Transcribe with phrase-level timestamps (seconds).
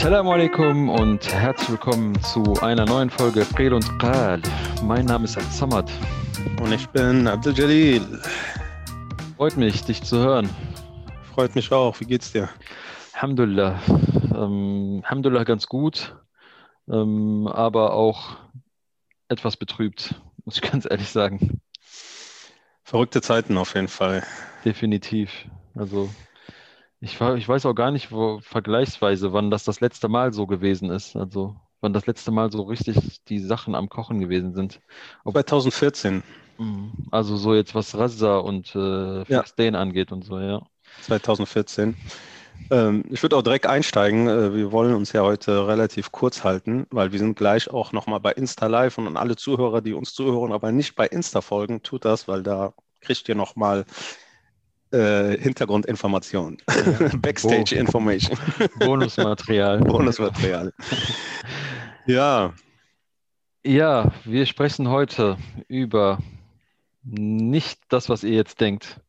[0.00, 4.40] Assalamu alaikum und herzlich willkommen zu einer neuen Folge Qil und Qal.
[4.82, 5.92] Mein Name ist Samad.
[6.58, 8.22] Und ich bin Abdel Jalil.
[9.36, 10.48] Freut mich, dich zu hören.
[11.34, 12.00] Freut mich auch.
[12.00, 12.48] Wie geht's dir?
[13.12, 13.78] Alhamdulillah.
[14.34, 16.16] Ähm, Alhamdulillah ganz gut,
[16.90, 18.38] ähm, aber auch
[19.28, 20.14] etwas betrübt,
[20.46, 21.60] muss ich ganz ehrlich sagen.
[22.84, 24.22] Verrückte Zeiten auf jeden Fall.
[24.64, 25.30] Definitiv.
[25.74, 26.08] Also
[27.00, 30.90] ich, ich weiß auch gar nicht, wo vergleichsweise, wann das das letzte Mal so gewesen
[30.90, 31.16] ist.
[31.16, 34.80] Also wann das letzte Mal so richtig die Sachen am Kochen gewesen sind.
[35.24, 36.22] Ob, 2014.
[36.58, 36.92] Mhm.
[37.10, 39.44] Also so jetzt was Raza und äh, ja.
[39.78, 40.60] angeht und so, ja.
[41.02, 41.96] 2014.
[42.70, 44.28] Ähm, ich würde auch direkt einsteigen.
[44.28, 48.20] Äh, wir wollen uns ja heute relativ kurz halten, weil wir sind gleich auch nochmal
[48.20, 52.04] bei Insta Live und alle Zuhörer, die uns zuhören, aber nicht bei Insta folgen, tut
[52.04, 53.86] das, weil da kriegt ihr nochmal
[54.92, 57.08] äh, Hintergrundinformationen, ja.
[57.18, 58.38] Backstage Information.
[58.80, 59.78] Bonusmaterial.
[59.80, 60.72] Bonusmaterial.
[62.06, 62.52] ja.
[63.64, 65.36] Ja, wir sprechen heute
[65.68, 66.18] über
[67.02, 69.00] nicht das, was ihr jetzt denkt.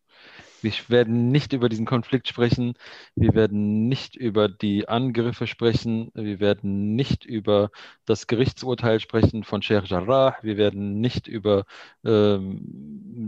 [0.61, 2.73] Wir werden nicht über diesen Konflikt sprechen.
[3.15, 6.11] Wir werden nicht über die Angriffe sprechen.
[6.13, 7.71] Wir werden nicht über
[8.05, 10.35] das Gerichtsurteil sprechen von Sheikh Jarrah.
[10.43, 11.65] Wir werden nicht über
[12.05, 12.59] ähm,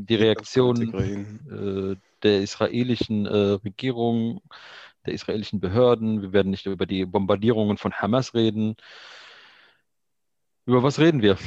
[0.08, 4.42] die Reaktion äh, der israelischen äh, Regierung,
[5.06, 6.22] der israelischen Behörden.
[6.22, 8.76] Wir werden nicht über die Bombardierungen von Hamas reden.
[10.66, 11.38] Über was reden wir?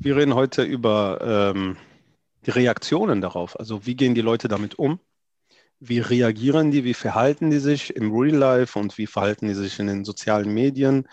[0.00, 1.76] Wir reden heute über ähm,
[2.44, 3.58] die Reaktionen darauf.
[3.58, 4.98] Also wie gehen die Leute damit um?
[5.78, 6.84] Wie reagieren die?
[6.84, 10.52] Wie verhalten die sich im Real Life und wie verhalten die sich in den sozialen
[10.52, 11.08] Medien?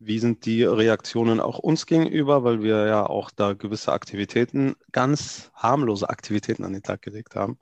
[0.00, 5.50] Wie sind die Reaktionen auch uns gegenüber, weil wir ja auch da gewisse Aktivitäten, ganz
[5.54, 7.58] harmlose Aktivitäten an den Tag gelegt haben.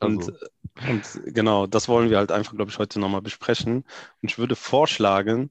[0.00, 0.32] Also.
[0.32, 0.34] Und,
[0.88, 3.84] und, genau, das wollen wir halt einfach, glaube ich, heute nochmal besprechen.
[4.22, 5.50] Und ich würde vorschlagen,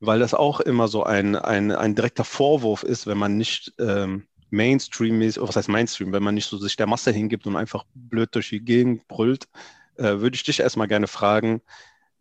[0.00, 4.26] weil das auch immer so ein, ein, ein direkter Vorwurf ist, wenn man nicht ähm,
[4.50, 7.84] Mainstream ist, was heißt Mainstream, wenn man nicht so sich der Masse hingibt und einfach
[7.94, 9.48] blöd durch die Gegend brüllt,
[9.96, 11.62] äh, würde ich dich erstmal gerne fragen,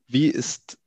[0.08, 0.78] wie ist,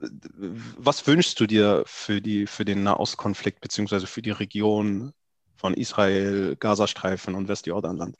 [0.00, 5.12] was wünschst du dir für, die, für den Nahostkonflikt beziehungsweise für die Region
[5.56, 8.16] von Israel, Gazastreifen und Westjordanland?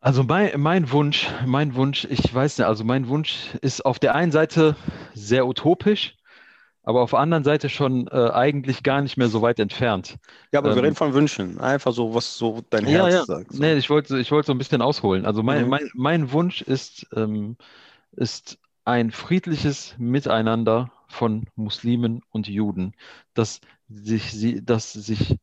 [0.00, 4.14] Also mein, mein Wunsch, mein Wunsch, ich weiß nicht, also mein Wunsch ist auf der
[4.14, 4.74] einen Seite
[5.12, 6.16] sehr utopisch,
[6.82, 10.16] aber auf der anderen Seite schon äh, eigentlich gar nicht mehr so weit entfernt.
[10.52, 11.60] Ja, aber ähm, wir reden von Wünschen.
[11.60, 13.24] Einfach so, was so dein Herz ja, ja.
[13.26, 13.52] sagt.
[13.52, 13.60] So.
[13.60, 15.26] Nee, ich wollte ich wollt so ein bisschen ausholen.
[15.26, 15.68] Also mein, mhm.
[15.68, 17.58] mein, mein Wunsch ist, ähm,
[18.12, 18.58] ist
[18.90, 22.94] ein friedliches Miteinander von Muslimen und Juden,
[23.34, 25.36] dass sich, sie, dass sich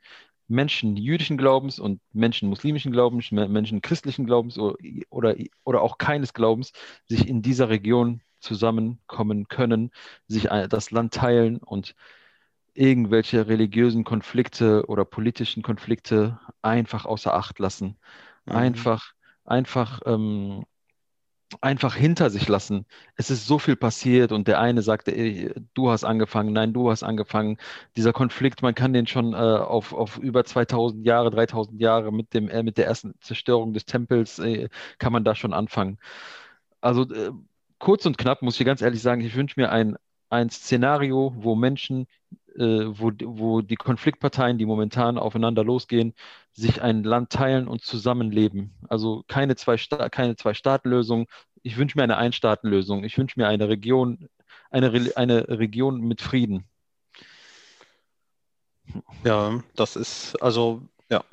[0.50, 4.76] Menschen jüdischen Glaubens und Menschen muslimischen Glaubens, Menschen christlichen Glaubens oder,
[5.10, 6.74] oder, oder auch keines Glaubens
[7.06, 9.92] sich in dieser Region zusammenkommen können,
[10.28, 11.96] sich das Land teilen und
[12.74, 17.98] irgendwelche religiösen Konflikte oder politischen Konflikte einfach außer Acht lassen.
[18.46, 18.56] Mhm.
[18.56, 19.14] Einfach,
[19.46, 20.66] einfach, ähm,
[21.62, 22.86] einfach hinter sich lassen.
[23.16, 26.92] Es ist so viel passiert und der eine sagte, ey, du hast angefangen, nein, du
[26.92, 27.58] hast angefangen.
[27.96, 32.34] Dieser Konflikt, man kann den schon äh, auf, auf über 2000 Jahre, 3000 Jahre mit,
[32.34, 34.70] dem, äh, mit der ersten Zerstörung des Tempels, äh,
[35.00, 36.00] kann man da schon anfangen.
[36.82, 37.32] Also äh,
[37.80, 39.98] kurz und knapp muss ich ganz ehrlich sagen, ich wünsche mir ein,
[40.30, 42.08] ein Szenario, wo Menschen,
[42.64, 46.14] wo, wo die Konfliktparteien, die momentan aufeinander losgehen,
[46.54, 48.74] sich ein Land teilen und zusammenleben.
[48.90, 51.28] Also keine zwei, Sta keine zwei Staatenlösung.
[51.62, 53.04] Ich wünsche mir eine Einstaatenlösung.
[53.04, 54.28] Ich wünsche mir eine Region,
[54.72, 56.66] eine, Re eine Region mit Frieden.
[59.24, 61.24] Ja, das ist also ja,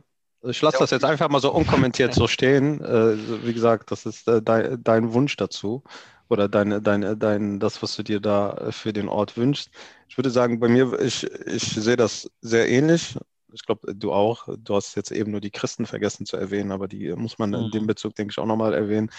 [0.42, 2.82] ich lasse das jetzt einfach mal so unkommentiert so stehen.
[2.82, 5.82] Äh, wie gesagt, das ist äh, dein, dein, Wunsch dazu
[6.28, 9.70] oder dein, dein, dein, das, was du dir da für den Ort wünschst.
[10.08, 13.16] Ich würde sagen, bei mir, ich, ich sehe das sehr ähnlich.
[13.52, 14.48] Ich glaube, du auch.
[14.58, 17.70] Du hast jetzt eben nur die Christen vergessen zu erwähnen, aber die muss man in
[17.70, 17.88] dem mhm.
[17.88, 19.10] Bezug, denke ich, auch nochmal erwähnen.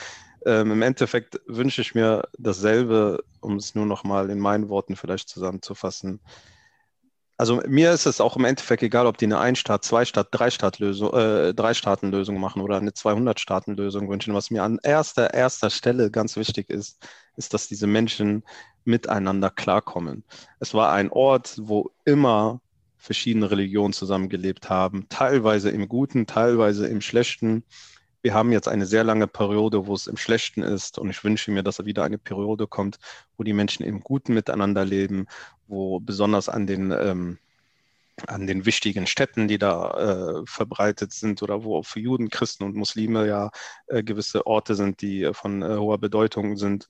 [0.46, 5.30] Ähm, Im Endeffekt wünsche ich mir dasselbe, um es nur nochmal in meinen Worten vielleicht
[5.30, 6.20] zusammenzufassen
[7.38, 11.54] also mir ist es auch im Endeffekt egal, ob die eine Ein-Staat-, Zwei-Staat-, Drei-Staat-Lösung, äh,
[11.54, 14.34] Drei-Staaten-Lösung machen oder eine 200-Staaten-Lösung wünschen.
[14.34, 17.06] Was mir an erster, erster Stelle ganz wichtig ist,
[17.36, 18.44] ist, dass diese Menschen
[18.86, 20.24] miteinander klarkommen.
[20.60, 22.62] Es war ein Ort, wo immer
[22.98, 27.64] verschiedene Religionen zusammengelebt haben, teilweise im Guten, teilweise im Schlechten
[28.26, 31.52] wir haben jetzt eine sehr lange Periode, wo es im Schlechten ist und ich wünsche
[31.52, 32.98] mir, dass wieder eine Periode kommt,
[33.38, 35.28] wo die Menschen im Guten miteinander leben,
[35.68, 37.38] wo besonders an den ähm,
[38.26, 39.92] an den wichtigen Städten, die da
[40.42, 43.52] äh, verbreitet sind oder wo für Juden, Christen und Muslime ja
[43.88, 46.88] äh, gewisse Orte sind, die äh, von äh, hoher Bedeutung sind,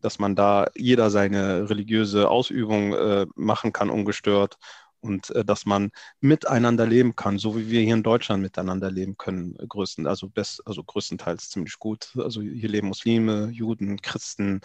[0.00, 4.56] dass man da jeder seine religiöse Ausübung äh, machen kann, ungestört
[5.00, 5.90] und äh, dass man
[6.20, 10.62] miteinander leben kann, so wie wir hier in Deutschland miteinander leben können, größten, also, best,
[10.66, 12.12] also größtenteils ziemlich gut.
[12.16, 14.60] Also hier leben Muslime, Juden, Christen,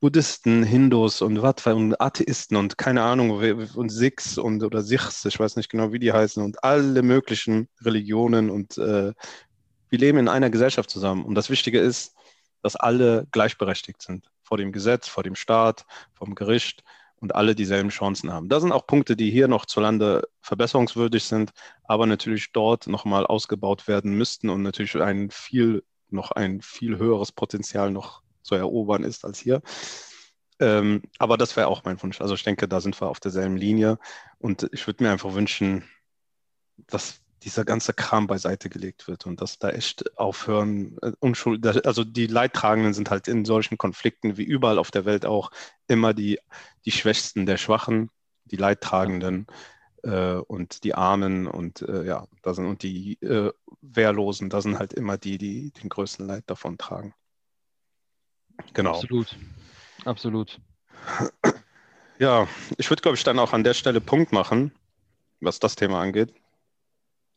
[0.00, 5.38] Buddhisten, Hindus und was und Atheisten und keine Ahnung und Sikhs und oder Sikhs, ich
[5.38, 9.12] weiß nicht genau, wie die heißen und alle möglichen Religionen und äh,
[9.90, 11.24] wir leben in einer Gesellschaft zusammen.
[11.24, 12.16] Und das Wichtige ist,
[12.62, 16.82] dass alle gleichberechtigt sind vor dem Gesetz, vor dem Staat, vom Gericht
[17.22, 18.48] und alle dieselben Chancen haben.
[18.48, 21.52] Das sind auch Punkte, die hier noch zulande verbesserungswürdig sind,
[21.84, 27.30] aber natürlich dort nochmal ausgebaut werden müssten und natürlich ein viel, noch ein viel höheres
[27.30, 29.62] Potenzial noch zu erobern ist als hier.
[30.58, 32.20] Ähm, aber das wäre auch mein Wunsch.
[32.20, 34.00] Also ich denke, da sind wir auf derselben Linie
[34.38, 35.84] und ich würde mir einfach wünschen,
[36.76, 42.04] dass dieser ganze Kram beiseite gelegt wird und dass da echt aufhören, äh, Unschuld, also
[42.04, 45.50] die Leidtragenden sind halt in solchen Konflikten wie überall auf der Welt auch
[45.88, 46.38] immer die,
[46.84, 48.10] die Schwächsten der Schwachen,
[48.44, 49.46] die Leidtragenden
[50.02, 54.78] äh, und die Armen und äh, ja, da sind und die äh, Wehrlosen, da sind
[54.78, 57.14] halt immer die, die den größten Leid davon tragen.
[58.74, 58.94] Genau.
[58.94, 59.36] Absolut.
[60.04, 60.60] Absolut.
[62.18, 62.46] Ja,
[62.76, 64.72] ich würde, glaube ich, dann auch an der Stelle Punkt machen,
[65.40, 66.32] was das Thema angeht.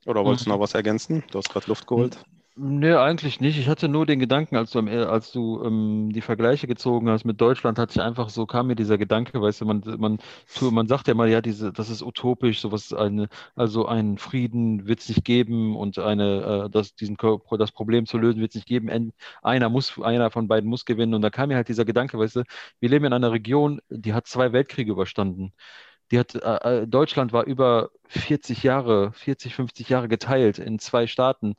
[0.06, 0.62] Oder wolltest du noch mhm.
[0.62, 1.24] was ergänzen?
[1.32, 2.18] Du hast gerade Luft geholt.
[2.58, 3.60] Nee, eigentlich nicht.
[3.60, 7.42] Ich hatte nur den Gedanken, als du, als du ähm, die Vergleiche gezogen hast mit
[7.42, 10.20] Deutschland, hatte ich einfach so, kam mir dieser Gedanke, weißt du, man, man,
[10.62, 15.02] man sagt ja mal, ja, diese, das ist utopisch, sowas, eine, also einen Frieden wird
[15.02, 17.18] es nicht geben und eine, äh, das, diesen,
[17.58, 19.12] das Problem zu lösen wird es nicht geben.
[19.42, 21.14] Einer muss, einer von beiden muss gewinnen.
[21.14, 22.44] Und da kam mir halt dieser Gedanke, weißt du,
[22.80, 25.52] wir leben in einer Region, die hat zwei Weltkriege überstanden.
[26.12, 31.08] Die hat, äh, äh Deutschland war über 40 Jahre, 40, 50 Jahre geteilt in zwei
[31.08, 31.56] Staaten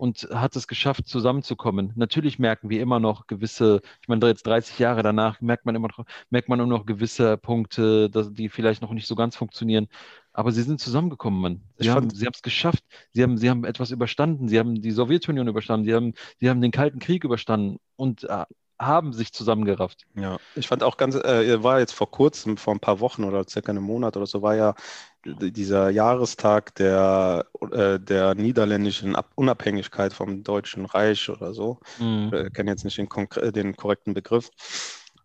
[0.00, 1.92] und hat es geschafft, zusammenzukommen.
[1.94, 5.88] Natürlich merken wir immer noch gewisse, ich meine, jetzt 30 Jahre danach merkt man immer
[5.88, 9.88] noch, merkt man immer noch gewisse Punkte, dass, die vielleicht noch nicht so ganz funktionieren.
[10.32, 11.60] Aber sie sind zusammengekommen, Mann.
[11.76, 12.82] Sie ich haben es geschafft.
[13.12, 14.48] Sie haben, sie haben etwas überstanden.
[14.48, 15.84] Sie haben die Sowjetunion überstanden.
[15.84, 18.46] Sie haben, sie haben den Kalten Krieg überstanden und äh,
[18.80, 20.06] haben sich zusammengerafft.
[20.14, 23.46] Ja, ich fand auch ganz, äh, war jetzt vor kurzem, vor ein paar Wochen oder
[23.46, 24.74] circa einem Monat oder so, war ja
[25.24, 31.78] dieser Jahrestag der, äh, der niederländischen Unabhängigkeit vom Deutschen Reich oder so.
[31.98, 32.32] Mhm.
[32.46, 33.08] Ich kenne jetzt nicht den,
[33.52, 34.50] den korrekten Begriff.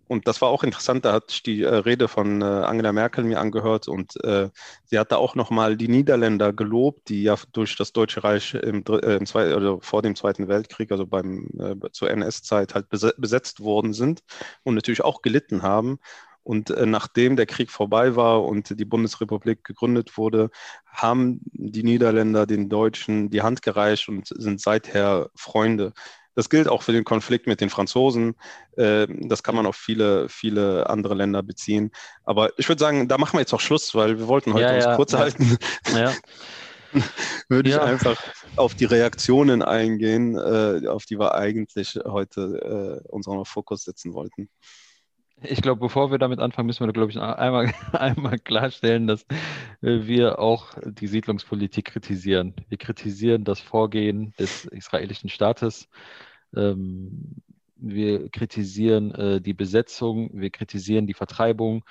[0.07, 3.23] Und das war auch interessant, da hatte ich die äh, Rede von äh, Angela Merkel
[3.23, 4.49] mir angehört und äh,
[4.85, 9.17] sie hatte auch nochmal die Niederländer gelobt, die ja durch das Deutsche Reich im, äh,
[9.17, 14.23] im also vor dem Zweiten Weltkrieg, also beim, äh, zur NS-Zeit halt besetzt worden sind
[14.63, 15.99] und natürlich auch gelitten haben.
[16.45, 20.51] Und äh, nachdem der Krieg vorbei war und die Bundesrepublik gegründet wurde,
[20.85, 25.93] haben die Niederländer den Deutschen die Hand gereicht und sind seither Freunde.
[26.35, 28.35] Das gilt auch für den Konflikt mit den Franzosen.
[28.77, 31.91] Äh, das kann man auf viele, viele andere Länder beziehen.
[32.23, 34.75] Aber ich würde sagen, da machen wir jetzt auch Schluss, weil wir wollten heute ja,
[34.75, 35.19] uns ja, kurz ja.
[35.19, 35.57] halten.
[35.93, 36.13] Ja.
[37.49, 38.21] würde ich einfach
[38.55, 44.49] auf die Reaktionen eingehen, äh, auf die wir eigentlich heute äh, unseren Fokus setzen wollten.
[45.41, 49.25] Ich glaube, bevor wir damit anfangen, müssen wir, glaube ich, einmal, einmal klarstellen, dass
[49.81, 52.55] wir auch die Siedlungspolitik kritisieren.
[52.69, 55.89] Wir kritisieren das Vorgehen des israelischen Staates.
[56.55, 57.41] Ähm,
[57.75, 61.83] wir kritisieren äh, die Besetzung, wir kritisieren die Vertreibung.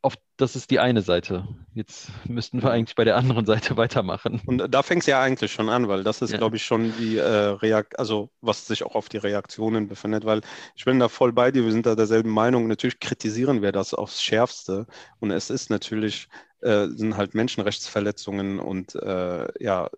[0.00, 1.48] Auf, das ist die eine Seite.
[1.74, 4.40] Jetzt müssten wir eigentlich bei der anderen Seite weitermachen.
[4.46, 6.38] Und da fängt es ja eigentlich schon an, weil das ist, ja.
[6.38, 10.40] glaube ich, schon die äh, Reakt, also was sich auch auf die Reaktionen befindet, weil
[10.76, 12.68] ich bin da voll bei dir, wir sind da derselben Meinung.
[12.68, 14.86] Natürlich kritisieren wir das aufs Schärfste.
[15.18, 16.28] Und es ist natürlich,
[16.60, 19.90] äh, sind halt Menschenrechtsverletzungen und äh, ja,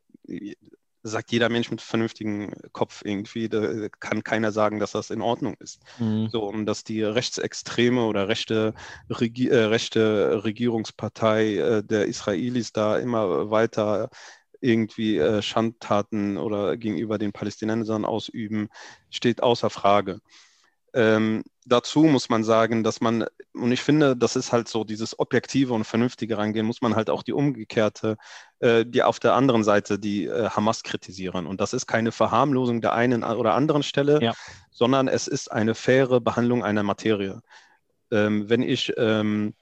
[1.02, 5.54] sagt jeder Mensch mit vernünftigem Kopf irgendwie, da kann keiner sagen, dass das in Ordnung
[5.60, 5.80] ist.
[5.98, 6.28] Mhm.
[6.30, 8.74] So, und dass die rechtsextreme oder rechte,
[9.08, 14.10] Regi äh, rechte Regierungspartei äh, der Israelis da immer weiter
[14.60, 18.68] irgendwie äh, Schandtaten oder gegenüber den Palästinensern ausüben,
[19.10, 20.20] steht außer Frage.
[20.92, 25.18] Ähm, dazu muss man sagen, dass man, und ich finde, das ist halt so dieses
[25.18, 28.16] objektive und vernünftige Rangehen, muss man halt auch die umgekehrte,
[28.58, 31.46] äh, die auf der anderen Seite die äh, Hamas kritisieren.
[31.46, 34.34] Und das ist keine Verharmlosung der einen oder anderen Stelle, ja.
[34.70, 37.40] sondern es ist eine faire Behandlung einer Materie.
[38.10, 39.54] Ähm, wenn ich ähm,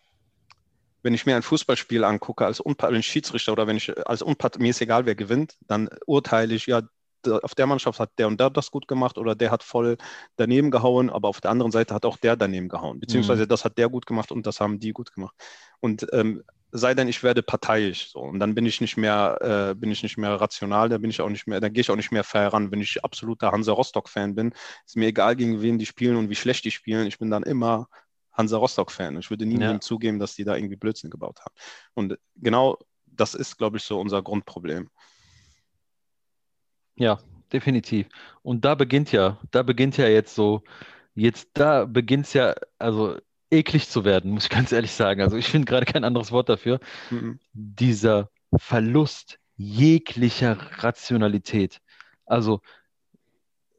[1.02, 4.70] wenn ich mir ein Fußballspiel angucke als ein Schiedsrichter oder wenn ich als Unpart, mir
[4.70, 6.82] ist egal, wer gewinnt, dann urteile ich, ja,
[7.26, 9.96] auf der Mannschaft hat der und der das gut gemacht oder der hat voll
[10.36, 13.00] daneben gehauen, aber auf der anderen Seite hat auch der daneben gehauen.
[13.00, 13.48] Beziehungsweise mhm.
[13.48, 15.34] das hat der gut gemacht und das haben die gut gemacht.
[15.80, 18.10] Und ähm, sei denn, ich werde parteiisch.
[18.10, 18.20] So.
[18.20, 21.20] Und dann bin ich nicht mehr, äh, bin ich nicht mehr rational, da bin ich
[21.20, 22.70] auch nicht mehr, da gehe ich auch nicht mehr fair ran.
[22.70, 24.52] Wenn ich absoluter Hansa Rostock-Fan bin,
[24.86, 27.06] ist mir egal, gegen wen die spielen und wie schlecht die spielen.
[27.06, 27.88] Ich bin dann immer
[28.32, 29.18] Hansa Rostock-Fan.
[29.18, 29.80] Ich würde nie ja.
[29.80, 31.54] zugeben, dass die da irgendwie Blödsinn gebaut haben.
[31.94, 34.90] Und genau das ist, glaube ich, so unser Grundproblem.
[36.98, 37.18] Ja,
[37.52, 38.08] definitiv.
[38.42, 40.62] Und da beginnt ja, da beginnt ja jetzt so,
[41.14, 43.16] jetzt da beginnt es ja, also
[43.50, 45.22] eklig zu werden, muss ich ganz ehrlich sagen.
[45.22, 46.80] Also ich finde gerade kein anderes Wort dafür.
[47.10, 47.38] Mhm.
[47.52, 51.80] Dieser Verlust jeglicher Rationalität.
[52.26, 52.60] Also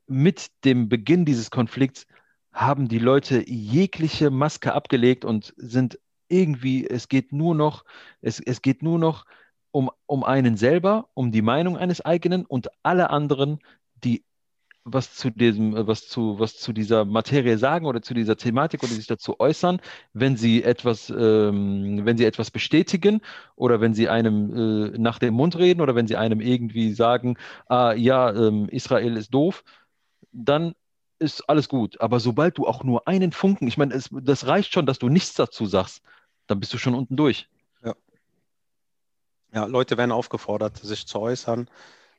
[0.08, 2.08] mit dem Beginn dieses Konflikts
[2.52, 7.86] haben die Leute jegliche Maske abgelegt und sind irgendwie, es geht nur noch,
[8.22, 9.26] es, es geht nur noch
[9.72, 13.60] um, um einen selber, um die Meinung eines eigenen und alle anderen,
[14.04, 14.24] die
[14.84, 18.94] was zu diesem, was zu, was zu dieser Materie sagen oder zu dieser Thematik oder
[18.94, 19.82] sich dazu äußern,
[20.14, 23.22] wenn sie etwas, ähm, wenn sie etwas bestätigen
[23.56, 27.38] oder wenn sie einem äh, nach dem Mund reden oder wenn sie einem irgendwie sagen,
[27.68, 29.64] ah, ja, ähm, Israel ist doof,
[30.32, 30.74] dann
[31.20, 32.00] ist alles gut.
[32.02, 35.34] Aber sobald du auch nur einen Funken, ich meine, das reicht schon, dass du nichts
[35.34, 36.02] dazu sagst,
[36.48, 37.50] dann bist du schon unten durch.
[39.54, 39.66] Ja.
[39.66, 41.70] Leute werden aufgefordert, sich zu äußern,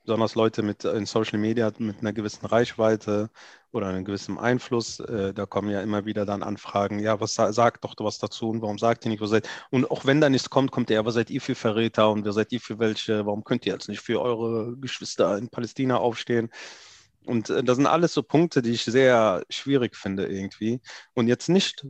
[0.04, 3.30] besonders Leute mit in Social Media mit einer gewissen Reichweite
[3.72, 5.00] oder einem gewissen Einfluss.
[5.00, 8.62] Äh, da kommen ja immer wieder dann Anfragen, ja, was sagt doch was dazu und
[8.62, 11.14] warum sagt ihr nicht, was seid Und auch wenn da nichts kommt, kommt ja, was
[11.14, 14.00] seid ihr für Verräter und wer seid ihr für welche, warum könnt ihr jetzt nicht
[14.00, 16.50] für eure Geschwister in Palästina aufstehen?
[17.26, 20.80] Und äh, das sind alles so Punkte, die ich sehr schwierig finde irgendwie.
[21.14, 21.86] Und jetzt nicht,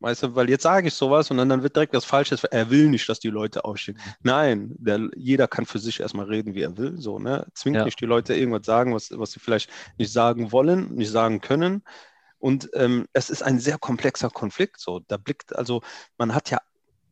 [0.00, 2.44] weißt du, weil jetzt sage ich sowas und dann, dann wird direkt was Falsches.
[2.44, 3.98] Er will nicht, dass die Leute aufstehen.
[4.22, 6.98] Nein, der, jeder kann für sich erstmal reden, wie er will.
[6.98, 7.46] So, ne?
[7.54, 7.84] Zwingt ja.
[7.84, 11.82] nicht die Leute irgendwas sagen, was, was sie vielleicht nicht sagen wollen, nicht sagen können.
[12.38, 14.80] Und ähm, es ist ein sehr komplexer Konflikt.
[14.80, 15.82] So, da blickt, also
[16.16, 16.60] man hat ja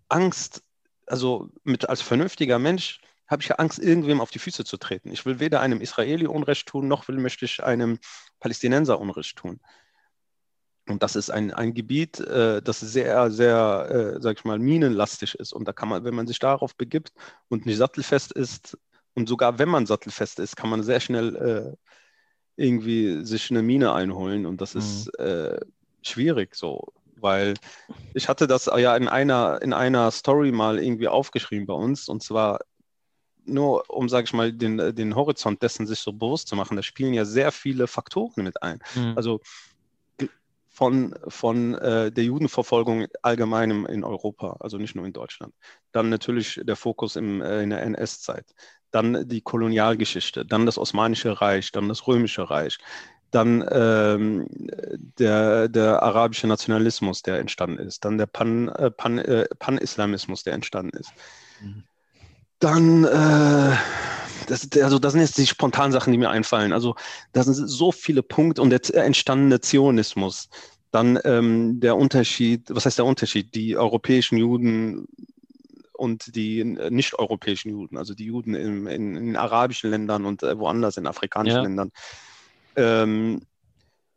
[0.09, 0.63] Angst,
[1.07, 5.13] also mit als vernünftiger Mensch habe ich ja Angst, irgendwem auf die Füße zu treten.
[5.13, 7.99] Ich will weder einem Israeli Unrecht tun, noch will, möchte ich einem
[8.41, 9.61] Palästinenser Unrecht tun.
[10.89, 15.35] Und das ist ein, ein Gebiet, äh, das sehr, sehr, äh, sag ich mal, minenlastig
[15.35, 15.53] ist.
[15.53, 17.13] Und da kann man, wenn man sich darauf begibt
[17.49, 18.79] und nicht sattelfest ist,
[19.15, 21.77] und sogar wenn man sattelfest ist, kann man sehr schnell äh,
[22.57, 24.47] irgendwie sich eine Mine einholen.
[24.47, 24.81] Und das mhm.
[24.81, 25.59] ist äh,
[26.03, 27.55] schwierig so weil
[28.15, 32.09] ich hatte das ja in einer, in einer Story mal irgendwie aufgeschrieben bei uns.
[32.09, 32.61] Und zwar
[33.45, 36.83] nur um, sage ich mal, den, den Horizont dessen sich so bewusst zu machen, da
[36.83, 38.81] spielen ja sehr viele Faktoren mit ein.
[38.95, 39.15] Mhm.
[39.17, 39.41] Also
[40.79, 45.53] von, von äh, der Judenverfolgung allgemein im, in Europa, also nicht nur in Deutschland.
[45.91, 48.47] Dann natürlich der Fokus im, äh, in der NS-Zeit.
[48.93, 52.79] Dann die Kolonialgeschichte, dann das Osmanische Reich, dann das Römische Reich,
[53.33, 54.47] dann ähm,
[55.19, 60.53] der, der arabische Nationalismus, der entstanden ist, dann der Pan, äh, Pan, äh, Pan-Islamismus, der
[60.53, 61.13] entstanden ist.
[61.61, 61.83] Mhm.
[62.59, 63.77] Dann, äh,
[64.47, 66.73] das, also das sind jetzt die spontanen Sachen, die mir einfallen.
[66.73, 66.95] Also
[67.33, 70.49] da sind so viele Punkte und der entstandene Zionismus.
[70.91, 73.55] Dann ähm, der Unterschied, was heißt der Unterschied?
[73.55, 75.07] Die europäischen Juden
[75.93, 80.97] und die nicht-europäischen Juden, also die Juden in, in, in arabischen Ländern und äh, woanders
[80.97, 81.63] in afrikanischen ja.
[81.63, 81.93] Ländern.
[82.77, 83.43] Ähm,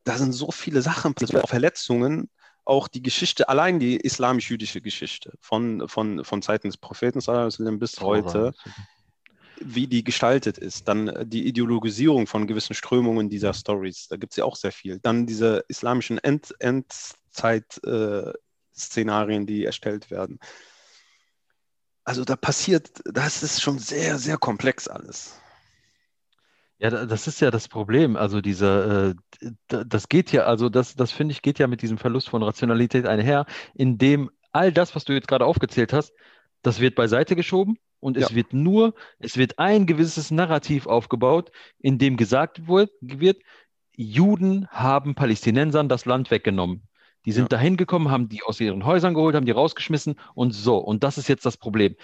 [0.03, 2.29] da sind so viele Sachen, Verletzungen,
[2.65, 7.19] auch die Geschichte, allein die islamisch-jüdische Geschichte von, von, von Zeiten des Propheten
[7.79, 8.53] bis heute,
[9.59, 10.87] wie die gestaltet ist.
[10.87, 14.99] Dann die Ideologisierung von gewissen Strömungen dieser Stories, da gibt es ja auch sehr viel.
[14.99, 20.39] Dann diese islamischen End Endzeit-Szenarien, äh, die erstellt werden.
[22.03, 25.40] Also da passiert, das ist schon sehr, sehr komplex alles.
[26.81, 28.15] Ja, das ist ja das Problem.
[28.15, 29.15] Also dieser, äh,
[29.67, 33.05] das geht ja, also das, das finde ich, geht ja mit diesem Verlust von Rationalität
[33.05, 33.45] einher,
[33.75, 36.11] indem all das, was du jetzt gerade aufgezählt hast,
[36.63, 38.35] das wird beiseite geschoben und es ja.
[38.35, 43.43] wird nur, es wird ein gewisses Narrativ aufgebaut, in dem gesagt wird, wird
[43.95, 46.87] Juden haben Palästinensern das Land weggenommen.
[47.25, 47.49] Die sind ja.
[47.49, 50.77] dahin gekommen, haben die aus ihren Häusern geholt, haben die rausgeschmissen und so.
[50.77, 51.95] Und das ist jetzt das Problem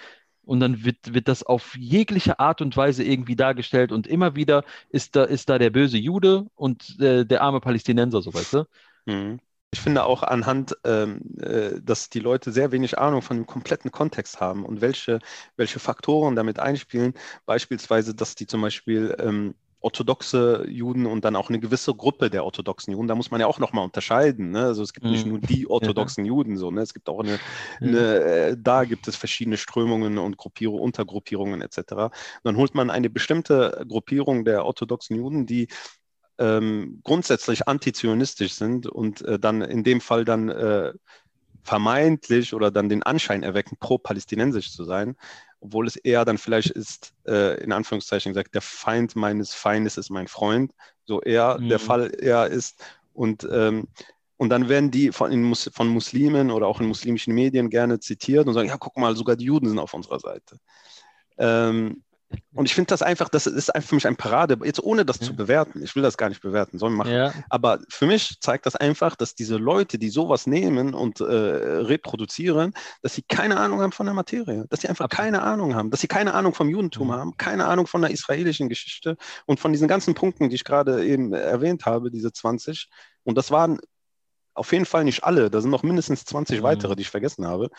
[0.48, 4.64] und dann wird, wird das auf jegliche Art und Weise irgendwie dargestellt und immer wieder
[4.88, 8.64] ist da, ist da der böse Jude und äh, der arme Palästinenser, so weißt du?
[9.04, 9.40] Mhm.
[9.70, 13.90] Ich finde auch anhand, ähm, äh, dass die Leute sehr wenig Ahnung von dem kompletten
[13.90, 15.18] Kontext haben und welche,
[15.56, 17.12] welche Faktoren damit einspielen.
[17.44, 22.44] Beispielsweise, dass die zum Beispiel ähm, orthodoxe Juden und dann auch eine gewisse Gruppe der
[22.44, 23.06] orthodoxen Juden.
[23.06, 24.50] Da muss man ja auch nochmal unterscheiden.
[24.50, 24.64] Ne?
[24.64, 25.12] Also es gibt mhm.
[25.12, 26.28] nicht nur die orthodoxen ja.
[26.28, 26.80] Juden, so, ne?
[26.80, 27.38] es gibt auch eine,
[27.80, 31.78] eine äh, da gibt es verschiedene Strömungen und Gruppierungen, Untergruppierungen etc.
[31.92, 32.12] Und
[32.44, 35.68] dann holt man eine bestimmte Gruppierung der orthodoxen Juden, die
[36.38, 40.92] ähm, grundsätzlich antizionistisch sind und äh, dann in dem Fall dann äh,
[41.62, 45.16] vermeintlich oder dann den Anschein erwecken, pro-palästinensisch zu sein,
[45.60, 50.10] obwohl es eher dann vielleicht ist, äh, in Anführungszeichen gesagt, der Feind meines Feindes ist
[50.10, 50.72] mein Freund,
[51.04, 51.68] so eher mhm.
[51.68, 52.84] der Fall eher ist.
[53.12, 53.88] Und, ähm,
[54.36, 58.46] und dann werden die von, in, von Muslimen oder auch in muslimischen Medien gerne zitiert
[58.46, 60.60] und sagen, ja, guck mal, sogar die Juden sind auf unserer Seite.
[61.38, 62.02] Ähm,
[62.54, 65.20] und ich finde das einfach, das ist einfach für mich ein Parade, jetzt ohne das
[65.20, 65.26] ja.
[65.26, 65.82] zu bewerten.
[65.82, 67.12] Ich will das gar nicht bewerten, sollen wir machen.
[67.12, 67.32] Ja.
[67.48, 72.74] Aber für mich zeigt das einfach, dass diese Leute, die sowas nehmen und äh, reproduzieren,
[73.00, 75.24] dass sie keine Ahnung haben von der Materie, dass sie einfach Absolut.
[75.24, 77.12] keine Ahnung haben, dass sie keine Ahnung vom Judentum mhm.
[77.12, 79.16] haben, keine Ahnung von der israelischen Geschichte
[79.46, 82.88] und von diesen ganzen Punkten, die ich gerade eben erwähnt habe, diese 20.
[83.24, 83.78] Und das waren
[84.54, 86.62] auf jeden Fall nicht alle, da sind noch mindestens 20 mhm.
[86.64, 87.70] weitere, die ich vergessen habe,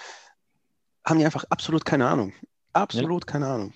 [1.06, 2.34] haben die einfach absolut keine Ahnung.
[2.74, 3.32] Absolut ja.
[3.32, 3.74] keine Ahnung.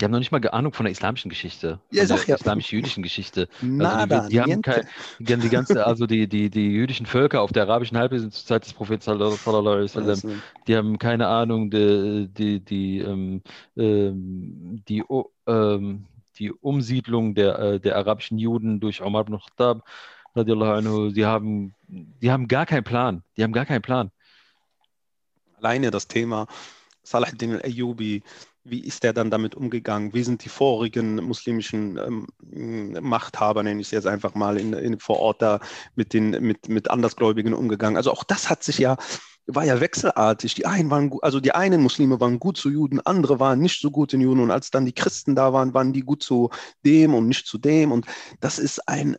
[0.00, 1.78] Die haben noch nicht mal Ahnung von der islamischen Geschichte.
[1.90, 2.36] Ja, sag ja.
[2.36, 3.48] islamisch-jüdischen Geschichte.
[3.60, 4.88] Nada, also die, die haben kein,
[5.18, 8.64] die, die ganze, also die, die, die jüdischen Völker auf der arabischen Halbinsel zur Zeit
[8.64, 9.36] des Propheten sallam,
[10.66, 13.42] die haben keine Ahnung, die, die, die, ähm,
[13.76, 15.04] ähm, die,
[15.46, 16.06] ähm,
[16.38, 19.84] die Umsiedlung der, äh, der arabischen Juden durch Omar ibn Khattab,
[20.34, 23.22] anhu, die haben, die haben gar keinen Plan.
[23.36, 24.10] Die haben gar keinen Plan.
[25.58, 26.46] Alleine das Thema
[27.02, 28.22] Salah al-Din al-Ayyubi,
[28.64, 30.12] wie ist der dann damit umgegangen?
[30.12, 34.98] Wie sind die vorigen muslimischen ähm, Machthaber, nenne ich es jetzt einfach mal, in, in,
[34.98, 35.60] vor Ort da
[35.94, 37.96] mit den mit, mit Andersgläubigen umgegangen?
[37.96, 38.96] Also auch das hat sich ja
[39.46, 40.54] war ja wechselartig.
[40.54, 43.90] Die einen waren, also die einen Muslime waren gut zu Juden, andere waren nicht so
[43.90, 44.40] gut in Juden.
[44.40, 46.50] Und als dann die Christen da waren, waren die gut zu
[46.84, 47.92] dem und nicht zu dem.
[47.92, 48.06] Und
[48.40, 49.16] das ist ein,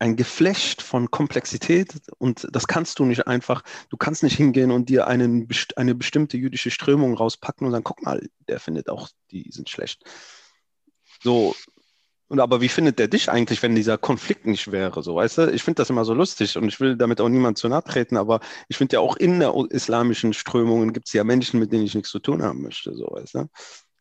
[0.00, 4.88] ein Geflecht von Komplexität und das kannst du nicht einfach, du kannst nicht hingehen und
[4.88, 9.50] dir einen, eine bestimmte jüdische Strömung rauspacken und sagen, guck mal, der findet auch, die
[9.52, 10.02] sind schlecht.
[11.22, 11.54] So,
[12.28, 15.02] und aber wie findet der dich eigentlich, wenn dieser Konflikt nicht wäre?
[15.02, 17.58] So, weißt du, ich finde das immer so lustig und ich will damit auch niemand
[17.58, 21.24] zu nahe treten, aber ich finde ja auch in der islamischen Strömungen gibt es ja
[21.24, 22.94] Menschen, mit denen ich nichts zu tun haben möchte.
[22.94, 23.50] So, weißt du?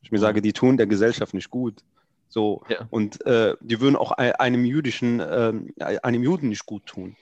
[0.01, 1.83] Ich mir sage, die tun der Gesellschaft nicht gut.
[2.29, 2.87] So, ja.
[2.91, 7.17] und äh, die würden auch einem jüdischen, äh, einem Juden nicht gut tun.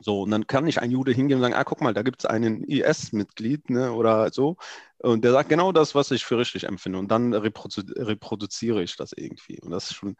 [0.00, 2.20] So, und dann kann nicht ein Jude hingehen und sagen, ah, guck mal, da gibt
[2.20, 4.56] es einen IS-Mitglied, ne, oder so.
[4.98, 6.98] Und der sagt genau das, was ich für richtig empfinde.
[6.98, 9.60] Und dann reprodu reproduziere ich das irgendwie.
[9.60, 10.16] Und das ist schon,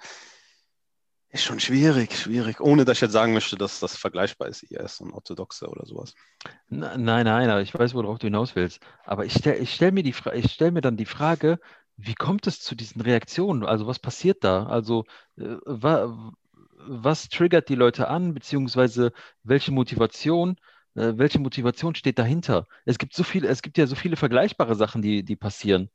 [1.30, 2.60] ist schon schwierig, schwierig.
[2.60, 6.14] Ohne dass ich jetzt sagen möchte, dass das vergleichbar ist, IS und Orthodoxe oder sowas.
[6.68, 8.80] Nein, nein, aber ich weiß, worauf du hinaus willst.
[9.04, 10.12] Aber ich stelle ich stell mir,
[10.48, 11.60] stell mir dann die Frage,
[11.98, 13.64] wie kommt es zu diesen Reaktionen?
[13.64, 14.66] Also was passiert da?
[14.66, 15.04] Also
[15.36, 16.32] äh, wa,
[16.86, 20.56] was triggert die Leute an, beziehungsweise welche Motivation,
[20.94, 22.66] äh, welche Motivation steht dahinter?
[22.84, 25.90] Es gibt so viele, es gibt ja so viele vergleichbare Sachen, die, die passieren,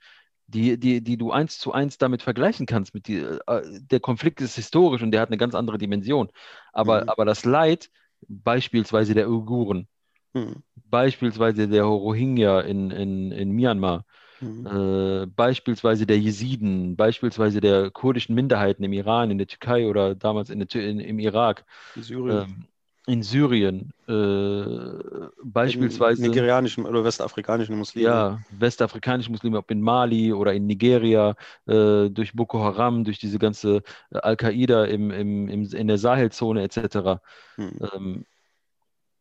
[0.47, 2.93] die, die, die du eins zu eins damit vergleichen kannst.
[2.93, 6.29] Mit die, äh, der Konflikt ist historisch und der hat eine ganz andere Dimension.
[6.73, 7.09] Aber, mhm.
[7.09, 7.89] aber das Leid,
[8.27, 9.87] beispielsweise der Uiguren,
[10.33, 10.63] mhm.
[10.75, 14.05] beispielsweise der Rohingya in, in, in Myanmar,
[14.43, 15.23] Mhm.
[15.23, 20.49] Äh, beispielsweise der Jesiden, beispielsweise der kurdischen Minderheiten im Iran, in der Türkei oder damals
[20.49, 21.65] in der, in, im Irak.
[21.95, 22.38] Syrien.
[22.38, 22.67] Ähm,
[23.06, 26.23] in Syrien, äh, beispielsweise.
[26.23, 28.06] In nigerianischen oder westafrikanischen Muslime.
[28.06, 33.39] Ja, westafrikanische Muslime, ob in Mali oder in Nigeria, äh, durch Boko Haram, durch diese
[33.39, 37.19] ganze äh, Al-Qaida im, im, im, in der Sahelzone etc.
[37.56, 37.71] Hm.
[37.93, 38.25] Ähm,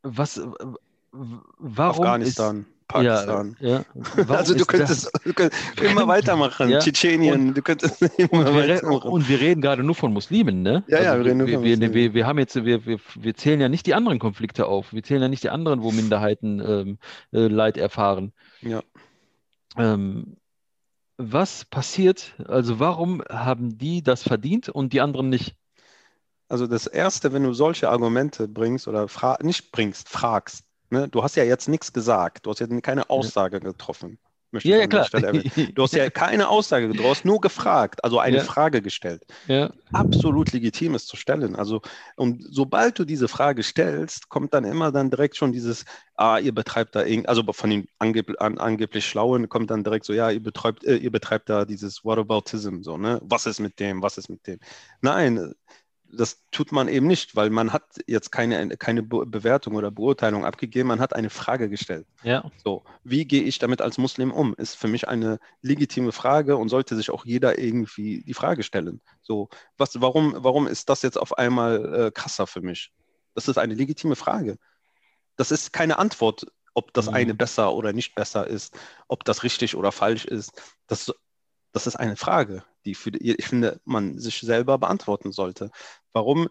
[0.02, 0.40] was,
[1.10, 2.60] warum Afghanistan.
[2.60, 3.56] Ist, Pakistan.
[3.60, 3.84] Ja,
[4.16, 4.24] ja.
[4.28, 6.68] Also du könntest, du könntest, immer weitermachen.
[6.72, 6.78] Ja.
[6.78, 9.10] Tschetschenien, und, du könntest immer und weitermachen.
[9.10, 10.84] Und wir reden gerade nur von Muslimen, ne?
[10.86, 11.94] Ja, also ja, wir reden nur von wir, Muslimen.
[11.94, 14.92] Wir, wir, haben jetzt, wir, wir, wir zählen ja nicht die anderen Konflikte auf.
[14.92, 16.98] Wir zählen ja nicht die anderen, wo Minderheiten ähm,
[17.32, 18.32] äh, Leid erfahren.
[18.60, 18.82] Ja.
[19.76, 20.36] Ähm,
[21.16, 25.56] was passiert, also warum haben die das verdient und die anderen nicht?
[26.48, 29.06] Also das Erste, wenn du solche Argumente bringst oder
[29.40, 31.08] nicht bringst, fragst, Ne?
[31.08, 32.44] Du hast ja jetzt nichts gesagt.
[32.44, 34.18] Du hast ja keine Aussage getroffen.
[34.60, 35.08] Ja, ja, klar.
[35.74, 38.44] Du hast ja keine Aussage getroffen, du hast nur gefragt, also eine ja.
[38.44, 39.24] Frage gestellt.
[39.46, 39.72] Ja.
[39.92, 41.56] Absolut legitim ist zu stellen.
[41.56, 41.80] Also,
[42.16, 46.54] und sobald du diese Frage stellst, kommt dann immer dann direkt schon dieses, ah, ihr
[46.54, 50.30] betreibt da irgend, also von den angeb an, angeblich Schlauen kommt dann direkt so, ja,
[50.30, 53.20] ihr betreibt, äh, ihr betreibt da dieses Whataboutism, so, ne?
[53.22, 54.58] Was ist mit dem, was ist mit dem?
[55.00, 55.54] Nein,
[56.12, 60.88] das tut man eben nicht, weil man hat jetzt keine, keine Bewertung oder Beurteilung abgegeben,
[60.88, 62.06] man hat eine Frage gestellt.
[62.22, 62.50] Ja.
[62.62, 64.54] So, wie gehe ich damit als Muslim um?
[64.54, 69.00] Ist für mich eine legitime Frage und sollte sich auch jeder irgendwie die Frage stellen.
[69.22, 69.48] So,
[69.78, 72.92] was, warum, warum ist das jetzt auf einmal äh, krasser für mich?
[73.34, 74.58] Das ist eine legitime Frage.
[75.36, 77.14] Das ist keine Antwort, ob das mhm.
[77.14, 80.52] eine besser oder nicht besser ist, ob das richtig oder falsch ist.
[80.86, 81.12] Das,
[81.72, 85.70] das ist eine Frage die für, ich finde, man sich selber beantworten sollte.
[86.12, 86.48] Warum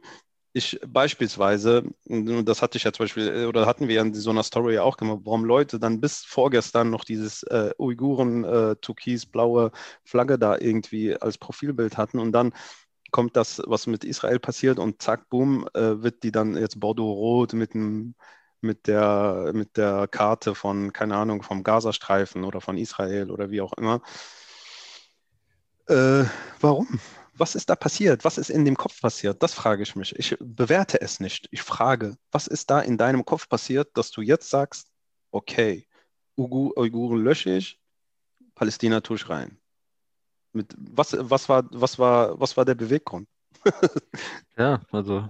[0.54, 4.44] ich beispielsweise, das hatte ich ja zum Beispiel, äh, oder hatten wir in so einer
[4.44, 8.76] Story auch gemacht, warum Leute dann bis vorgestern noch dieses äh, Uiguren äh,
[10.04, 12.54] Flagge da irgendwie als Profilbild hatten und dann
[13.12, 17.54] kommt das, was mit Israel passiert und zack, boom, äh, wird die dann jetzt Bordeaux-Rot
[17.54, 18.16] mit einem
[18.62, 23.62] mit der, mit der Karte von, keine Ahnung, vom Gazastreifen oder von Israel oder wie
[23.62, 24.02] auch immer.
[25.92, 26.24] Äh,
[26.62, 27.02] warum?
[27.34, 28.24] Was ist da passiert?
[28.24, 29.44] Was ist in dem Kopf passiert?
[29.44, 30.18] Das frage ich mich.
[30.18, 31.50] Ich bewerte es nicht.
[31.52, 34.88] Ich frage, was ist da in deinem Kopf passiert, dass du jetzt sagst,
[35.32, 35.86] okay,
[36.38, 37.78] Uiguren lösche ich,
[38.56, 39.60] Palästina tue ich rein.
[40.54, 43.28] Mit, was, was, war, was, war, was war der Beweggrund?
[44.58, 45.28] Ja, also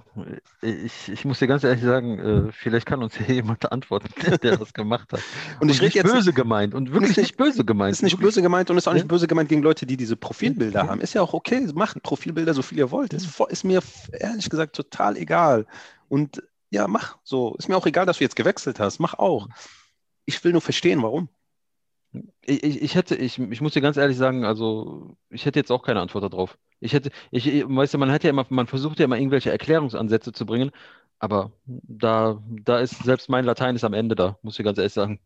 [0.62, 4.10] ich, ich muss dir ganz ehrlich sagen, äh, vielleicht kann uns hier jemand antworten,
[4.42, 5.22] der das gemacht hat.
[5.60, 7.94] Und ich rede jetzt böse gemeint und wirklich nicht, böse gemeint.
[7.94, 10.88] Ist nicht böse gemeint und ist auch nicht böse gemeint gegen Leute, die diese Profilbilder
[10.88, 11.02] haben.
[11.02, 13.14] Ist ja auch okay, macht Profilbilder so viel ihr wollt.
[13.14, 15.66] Ist, ist mir ehrlich gesagt total egal.
[16.10, 17.56] Und ja, mach so.
[17.56, 19.00] Ist mir auch egal, dass du jetzt gewechselt hast.
[19.00, 19.48] Mach auch.
[20.26, 21.30] Ich will nur verstehen, warum.
[22.42, 25.72] Ich, ich, ich hätte, ich, ich muss dir ganz ehrlich sagen, also ich hätte jetzt
[25.72, 26.58] auch keine Antwort darauf.
[26.80, 30.34] Ich hätte, ich, weißt du, man hat ja immer, man versucht ja immer irgendwelche Erklärungsansätze
[30.34, 30.72] zu bringen,
[31.20, 34.94] aber da, da ist selbst mein Latein ist am Ende da, muss ich ganz ehrlich
[34.94, 35.20] sagen.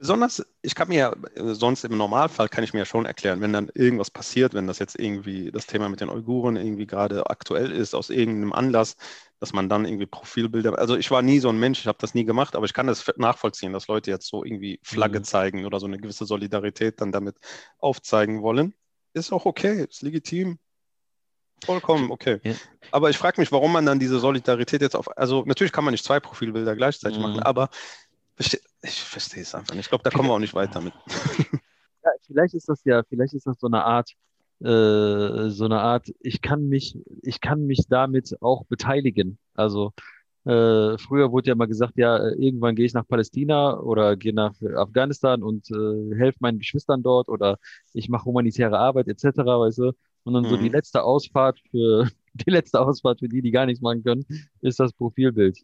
[0.00, 3.42] Besonders, ich kann mir ja, äh, sonst im Normalfall kann ich mir ja schon erklären,
[3.42, 7.28] wenn dann irgendwas passiert, wenn das jetzt irgendwie das Thema mit den Uiguren irgendwie gerade
[7.28, 8.96] aktuell ist, aus irgendeinem Anlass,
[9.40, 12.14] dass man dann irgendwie Profilbilder, also ich war nie so ein Mensch, ich habe das
[12.14, 15.24] nie gemacht, aber ich kann das nachvollziehen, dass Leute jetzt so irgendwie Flagge mhm.
[15.24, 17.36] zeigen oder so eine gewisse Solidarität dann damit
[17.78, 18.72] aufzeigen wollen.
[19.12, 20.58] Ist auch okay, ist legitim.
[21.62, 22.40] Vollkommen okay.
[22.42, 22.54] Ja.
[22.90, 25.92] Aber ich frage mich, warum man dann diese Solidarität jetzt auf, also natürlich kann man
[25.92, 27.24] nicht zwei Profilbilder gleichzeitig mhm.
[27.24, 27.68] machen, aber
[28.82, 29.86] ich verstehe es einfach nicht.
[29.86, 30.94] Ich glaube, da kommen wir auch nicht weiter mit.
[32.02, 34.12] Ja, vielleicht ist das ja, vielleicht ist das so eine Art,
[34.60, 39.38] äh, so eine Art, ich kann mich, ich kann mich damit auch beteiligen.
[39.52, 39.92] Also
[40.46, 44.54] äh, früher wurde ja mal gesagt, ja, irgendwann gehe ich nach Palästina oder gehe nach
[44.76, 47.58] Afghanistan und äh, helfe meinen Geschwistern dort oder
[47.92, 49.92] ich mache humanitäre Arbeit etc., weißt du.
[50.22, 50.48] Und dann mhm.
[50.48, 50.74] so die mhm.
[50.74, 54.24] letzte Ausfahrt für die letzte Ausfahrt für die, die gar nichts machen können,
[54.62, 55.58] ist das Profilbild.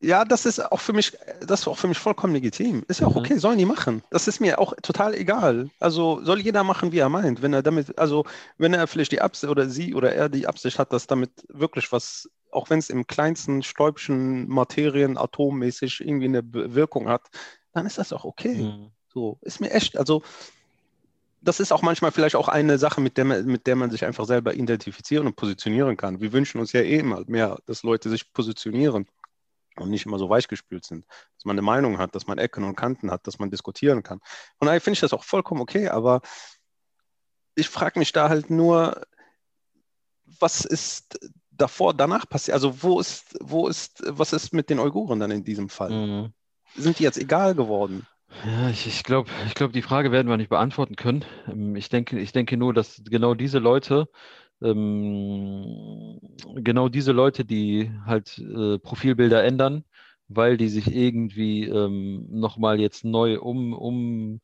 [0.00, 2.84] Ja, das ist auch für mich, das ist auch für mich vollkommen legitim.
[2.86, 3.20] Ist ja auch mhm.
[3.20, 4.02] okay, sollen die machen.
[4.10, 5.70] Das ist mir auch total egal.
[5.80, 7.42] Also soll jeder machen, wie er meint.
[7.42, 8.24] Wenn er damit, also
[8.58, 11.90] wenn er vielleicht die Absicht oder sie oder er die Absicht hat, dass damit wirklich
[11.90, 17.22] was, auch wenn es im kleinsten Stäubchen Materien atommäßig irgendwie eine Wirkung hat,
[17.72, 18.54] dann ist das auch okay.
[18.54, 18.90] Mhm.
[19.12, 20.22] So, ist mir echt, also
[21.40, 24.04] das ist auch manchmal vielleicht auch eine Sache, mit der, man, mit der man sich
[24.04, 26.20] einfach selber identifizieren und positionieren kann.
[26.20, 29.06] Wir wünschen uns ja eh immer mehr, dass Leute sich positionieren
[29.80, 31.06] und nicht immer so weichgespült sind.
[31.36, 34.20] Dass man eine Meinung hat, dass man Ecken und Kanten hat, dass man diskutieren kann.
[34.58, 36.20] Und daher finde ich das auch vollkommen okay, aber
[37.54, 39.02] ich frage mich da halt nur,
[40.24, 41.18] was ist
[41.50, 42.54] davor, danach passiert?
[42.54, 45.90] Also wo ist, wo ist, was ist mit den Uiguren dann in diesem Fall?
[45.90, 46.32] Mhm.
[46.76, 48.06] Sind die jetzt egal geworden?
[48.44, 51.24] Ja, ich, ich glaube, ich glaub, die Frage werden wir nicht beantworten können.
[51.46, 54.08] Ähm, ich denke, ich denke nur, dass genau diese Leute
[54.62, 56.18] ähm,
[56.56, 59.84] genau diese Leute, die halt äh, Profilbilder ändern,
[60.28, 64.40] weil die sich irgendwie ähm, nochmal jetzt neu um, um,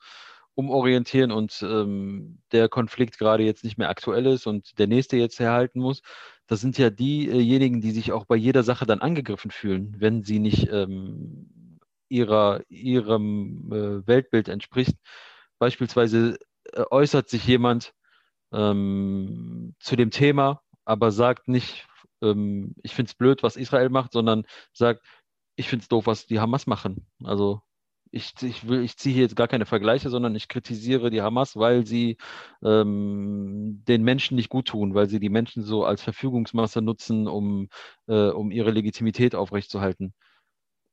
[0.55, 5.41] umorientieren und ähm, der Konflikt gerade jetzt nicht mehr aktuell ist und der nächste jetzt
[5.41, 6.03] herhalten muss.
[6.47, 10.39] Das sind ja diejenigen, die sich auch bei jeder Sache dann angegriffen fühlen, wenn sie
[10.39, 14.97] nicht ähm, ihrer, ihrem äh, Weltbild entspricht.
[15.59, 16.39] Beispielsweise
[16.73, 17.95] äh, äußert sich jemand,
[18.55, 21.87] ähm, zu dem Thema, aber sagt nicht,
[22.23, 25.05] ähm, ich finde es blöd, was Israel macht, sondern sagt,
[25.57, 27.07] ich finde es doof, was die Hamas machen.
[27.25, 27.63] Also
[28.15, 31.85] ich, ich, ich ziehe hier jetzt gar keine Vergleiche, sondern ich kritisiere die Hamas, weil
[31.87, 32.17] sie
[32.63, 37.69] ähm, den Menschen nicht gut tun, weil sie die Menschen so als Verfügungsmasse nutzen, um,
[38.07, 40.15] äh, um ihre Legitimität aufrechtzuerhalten.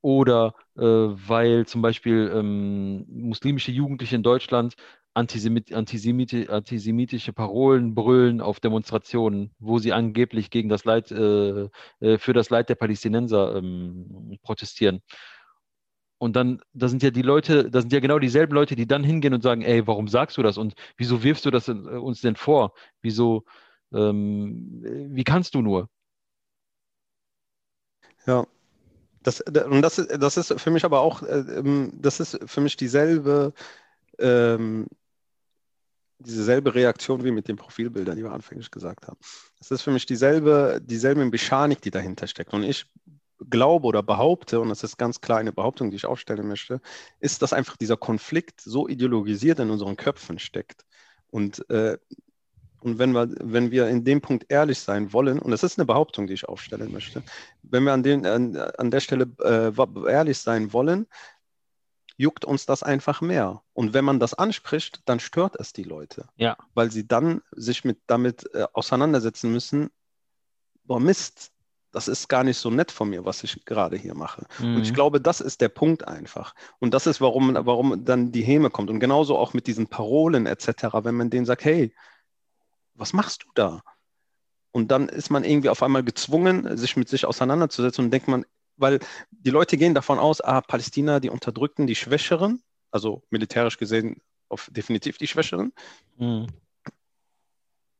[0.02, 4.76] Oder äh, weil zum Beispiel ähm, muslimische Jugendliche in Deutschland
[5.14, 11.68] Antisemit, Antisemiti, antisemitische Parolen brüllen auf Demonstrationen, wo sie angeblich gegen das Leid, äh,
[12.00, 15.02] äh, für das Leid der Palästinenser ähm, protestieren.
[16.18, 19.04] Und dann, da sind ja die Leute, da sind ja genau dieselben Leute, die dann
[19.04, 22.22] hingehen und sagen, ey, warum sagst du das und wieso wirfst du das äh, uns
[22.22, 22.74] denn vor?
[23.02, 23.44] Wieso,
[23.94, 25.90] ähm, wie kannst du nur?
[28.28, 28.46] Ja,
[29.24, 32.78] das, und das, das ist für mich aber auch, äh, ähm, das ist für mich
[32.78, 33.54] dieselbe
[34.20, 34.88] ähm,
[36.22, 39.18] dieselbe Reaktion wie mit den Profilbildern, die wir anfänglich gesagt haben.
[39.60, 42.54] Es ist für mich dieselbe, dieselbe Mechanik, die dahinter steckt.
[42.54, 42.86] Und ich
[43.50, 46.82] glaube oder behaupte, und das ist ganz klar eine Behauptung, die ich aufstellen möchte,
[47.20, 50.86] ist, dass einfach dieser Konflikt so ideologisiert in unseren Köpfen steckt.
[51.30, 51.98] Und äh,
[52.84, 55.86] Und wenn wir, wenn wir in dem Punkt ehrlich sein wollen, und das ist eine
[55.86, 57.22] Behauptung, die ich aufstellen möchte,
[57.62, 59.72] wenn wir an, den, an, an der Stelle äh,
[60.10, 61.06] ehrlich sein wollen,
[62.22, 63.64] juckt uns das einfach mehr.
[63.74, 66.28] Und wenn man das anspricht, dann stört es die Leute.
[66.36, 66.56] Ja.
[66.76, 69.90] Weil sie dann sich mit, damit äh, auseinandersetzen müssen,
[70.84, 71.52] boah Mist,
[71.92, 74.46] das ist gar nicht so nett von mir, was ich gerade hier mache.
[74.60, 74.76] Mhm.
[74.76, 74.96] Und ich mhm.
[74.96, 76.54] glaube, das ist der Punkt einfach.
[76.80, 78.90] Und das ist, warum, warum dann die Häme kommt.
[78.90, 80.68] Und genauso auch mit diesen Parolen etc.,
[81.02, 81.94] wenn man denen sagt, hey,
[82.94, 83.82] was machst du da?
[84.72, 88.46] Und dann ist man irgendwie auf einmal gezwungen, sich mit sich auseinanderzusetzen und denkt man,
[88.78, 89.00] weil
[89.32, 94.70] die Leute gehen davon aus, ah, Palästina, die Unterdrückten, die Schwächeren, also militärisch gesehen auf
[94.72, 95.72] definitiv die Schwächeren,
[96.18, 96.48] mhm.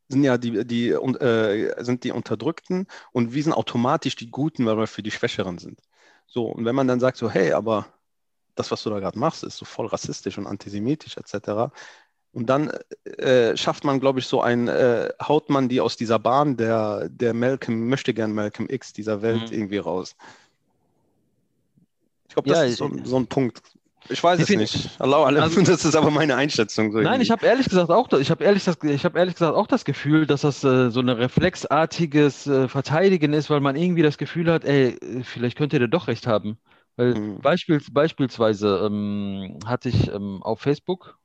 [0.10, 4.78] sind ja die, die, äh, sind die Unterdrückten und wir sind automatisch die Guten, weil
[4.78, 5.80] wir für die Schwächeren sind.
[6.28, 7.88] So, und wenn man dann sagt so, hey, aber
[8.56, 11.72] das, was du da gerade machst, ist so voll rassistisch und antisemitisch etc.,
[12.34, 12.72] und dann
[13.04, 17.10] äh, schafft man, glaube ich, so ein, äh, haut man die aus dieser Bahn der,
[17.10, 19.58] der Malcolm, möchte gern Malcolm X dieser Welt mhm.
[19.58, 20.16] irgendwie raus.
[22.32, 23.62] Ich glaube, das ja, ist so, so, ein Punkt.
[24.08, 24.90] Ich weiß es nicht.
[25.00, 26.94] Allah, also, das ist aber meine Einschätzung.
[26.94, 27.24] So nein, irgendwie.
[27.24, 30.42] ich habe ehrlich gesagt auch, ich habe ehrlich, hab ehrlich gesagt auch das Gefühl, dass
[30.42, 34.98] das äh, so ein reflexartiges äh, Verteidigen ist, weil man irgendwie das Gefühl hat, ey,
[35.24, 36.58] vielleicht könnte der doch recht haben.
[36.96, 37.42] Weil mhm.
[37.42, 41.20] beispiels, beispielsweise ähm, hatte ich ähm, auf Facebook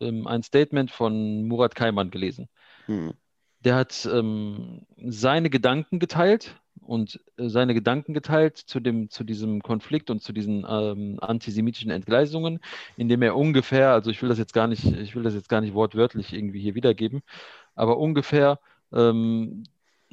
[0.00, 2.48] ähm, ein Statement von Murat Kaiman gelesen.
[2.88, 3.12] Mhm.
[3.60, 9.62] Der hat ähm, seine Gedanken geteilt und äh, seine Gedanken geteilt zu, dem, zu diesem
[9.62, 12.60] Konflikt und zu diesen ähm, antisemitischen Entgleisungen,
[12.96, 15.60] indem er ungefähr, also ich will das jetzt gar nicht, ich will das jetzt gar
[15.60, 17.22] nicht wortwörtlich irgendwie hier wiedergeben,
[17.74, 18.58] aber ungefähr,
[18.92, 19.64] ähm,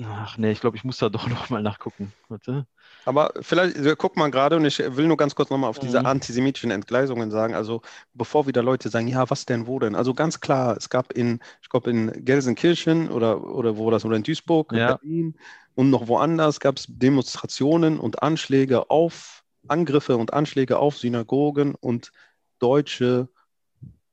[0.04, 2.14] ach nee, ich glaube, ich muss da doch nochmal nachgucken.
[2.30, 2.66] Warte.
[3.06, 6.06] Aber vielleicht, guck mal gerade, und ich will nur ganz kurz nochmal auf diese mhm.
[6.06, 7.56] antisemitischen Entgleisungen sagen.
[7.56, 7.82] Also,
[8.14, 9.96] bevor wieder Leute sagen, ja, was denn, wo denn?
[9.96, 14.16] Also, ganz klar, es gab in, ich glaube, in Gelsenkirchen oder, oder wo das, oder
[14.16, 14.98] in Duisburg, ja.
[14.98, 15.36] Berlin
[15.76, 22.12] und noch woanders gab es Demonstrationen und Anschläge auf, Angriffe und Anschläge auf Synagogen und
[22.60, 23.30] deutsche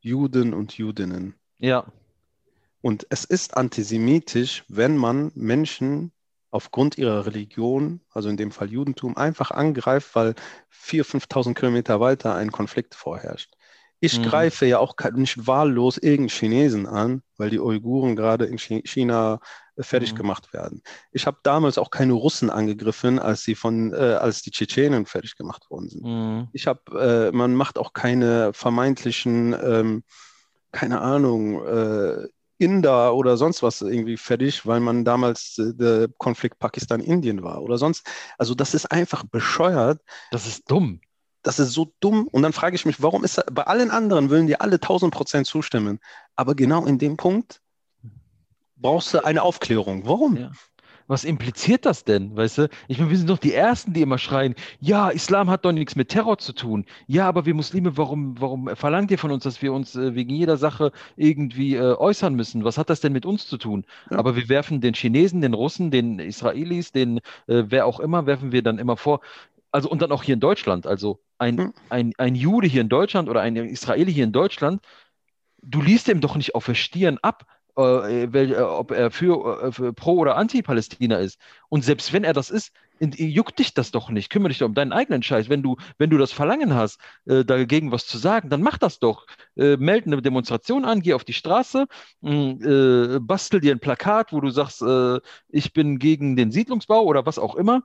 [0.00, 1.34] Juden und Judinnen.
[1.58, 1.86] Ja.
[2.88, 6.10] Und es ist antisemitisch, wenn man Menschen
[6.50, 10.34] aufgrund ihrer Religion, also in dem Fall Judentum, einfach angreift, weil
[10.72, 13.52] 4.000, 5.000 Kilometer weiter ein Konflikt vorherrscht.
[14.00, 14.22] Ich mhm.
[14.22, 19.40] greife ja auch nicht wahllos irgendeinen Chinesen an, weil die Uiguren gerade in China
[19.76, 20.16] äh, fertig mhm.
[20.16, 20.80] gemacht werden.
[21.12, 25.36] Ich habe damals auch keine Russen angegriffen, als sie von, äh, als die Tschetschenen fertig
[25.36, 26.04] gemacht worden sind.
[26.04, 26.48] Mhm.
[26.54, 30.04] Ich habe, äh, man macht auch keine vermeintlichen, ähm,
[30.72, 36.58] keine Ahnung, äh, Inder oder sonst was irgendwie fertig, weil man damals äh, der Konflikt
[36.58, 38.06] Pakistan-Indien war oder sonst.
[38.36, 40.00] Also das ist einfach bescheuert.
[40.30, 41.00] Das ist dumm.
[41.42, 42.26] Das ist so dumm.
[42.26, 45.12] Und dann frage ich mich, warum ist das, bei allen anderen würden die alle 1000
[45.12, 46.00] Prozent zustimmen.
[46.34, 47.60] Aber genau in dem Punkt
[48.76, 50.06] brauchst du eine Aufklärung.
[50.06, 50.36] Warum?
[50.36, 50.50] Ja
[51.08, 52.36] was impliziert das denn?
[52.36, 55.64] Weißt du, ich meine, wir sind doch die Ersten, die immer schreien, ja, Islam hat
[55.64, 56.84] doch nichts mit Terror zu tun.
[57.06, 60.34] Ja, aber wir Muslime, warum, warum verlangt ihr von uns, dass wir uns äh, wegen
[60.34, 62.62] jeder Sache irgendwie äh, äußern müssen?
[62.62, 63.84] Was hat das denn mit uns zu tun?
[64.10, 64.18] Ja.
[64.18, 68.52] Aber wir werfen den Chinesen, den Russen, den Israelis, den äh, wer auch immer, werfen
[68.52, 69.20] wir dann immer vor.
[69.72, 70.86] Also und dann auch hier in Deutschland.
[70.86, 71.74] Also ein, hm.
[71.88, 74.82] ein, ein Jude hier in Deutschland oder ein Israeli hier in Deutschland,
[75.62, 77.46] du liest ihm doch nicht auf der Stirn ab,
[77.78, 81.38] ob er für, äh, für, pro oder anti-Palästina ist.
[81.68, 84.30] Und selbst wenn er das ist, juckt dich das doch nicht.
[84.30, 85.48] Kümmere dich doch um deinen eigenen Scheiß.
[85.48, 88.98] Wenn du, wenn du das Verlangen hast, äh, dagegen was zu sagen, dann mach das
[88.98, 89.26] doch.
[89.56, 91.86] Äh, meld eine Demonstration an, geh auf die Straße,
[92.22, 97.26] äh, bastel dir ein Plakat, wo du sagst, äh, ich bin gegen den Siedlungsbau oder
[97.26, 97.84] was auch immer.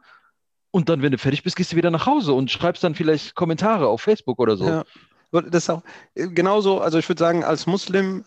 [0.71, 3.35] Und dann, wenn du fertig bist, gehst du wieder nach Hause und schreibst dann vielleicht
[3.35, 4.65] Kommentare auf Facebook oder so.
[4.65, 4.83] Ja.
[5.31, 8.23] Das ist auch genauso, also ich würde sagen, als Muslim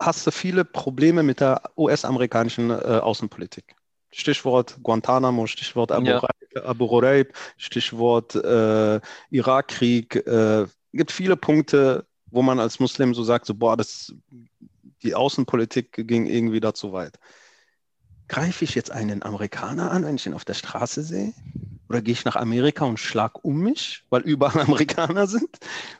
[0.00, 3.74] hast du viele Probleme mit der US-amerikanischen äh, Außenpolitik.
[4.10, 6.22] Stichwort Guantanamo, Stichwort Abu, ja.
[6.64, 10.16] Abu Ghraib, Stichwort äh, Irakkrieg.
[10.26, 14.14] Äh, gibt viele Punkte, wo man als Muslim so sagt, so, boah, das,
[15.02, 17.18] die Außenpolitik ging irgendwie da zu weit.
[18.28, 21.32] Greife ich jetzt einen Amerikaner an, wenn ich ihn auf der Straße sehe?
[21.88, 25.58] Oder gehe ich nach Amerika und schlag um mich, weil überall Amerikaner sind?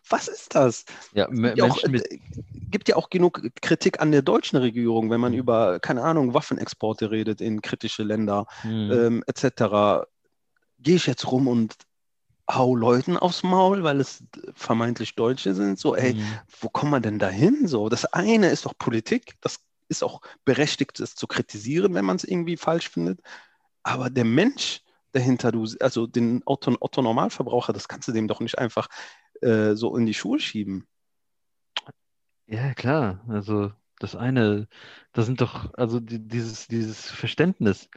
[0.09, 0.85] Was ist das?
[1.15, 2.07] Ja, Menschen auch, mit
[2.70, 5.38] gibt ja auch genug Kritik an der deutschen Regierung, wenn man mhm.
[5.38, 8.90] über, keine Ahnung, Waffenexporte redet in kritische Länder mhm.
[8.92, 10.07] ähm, etc.
[10.78, 11.76] Gehe ich jetzt rum und
[12.50, 15.78] hau Leuten aufs Maul, weil es vermeintlich Deutsche sind?
[15.78, 16.24] So, ey, mhm.
[16.61, 17.66] wo kommen wir denn da hin?
[17.66, 22.16] So, das eine ist doch Politik, das ist auch berechtigt, es zu kritisieren, wenn man
[22.16, 23.20] es irgendwie falsch findet.
[23.83, 28.40] Aber der Mensch dahinter, du, also den Otto, Otto Normalverbraucher, das kannst du dem doch
[28.40, 28.88] nicht einfach
[29.40, 30.87] äh, so in die Schuhe schieben.
[32.49, 33.23] Ja, klar.
[33.29, 34.69] Also das eine,
[35.13, 37.91] das sind doch, also die, dieses, dieses Verständnis,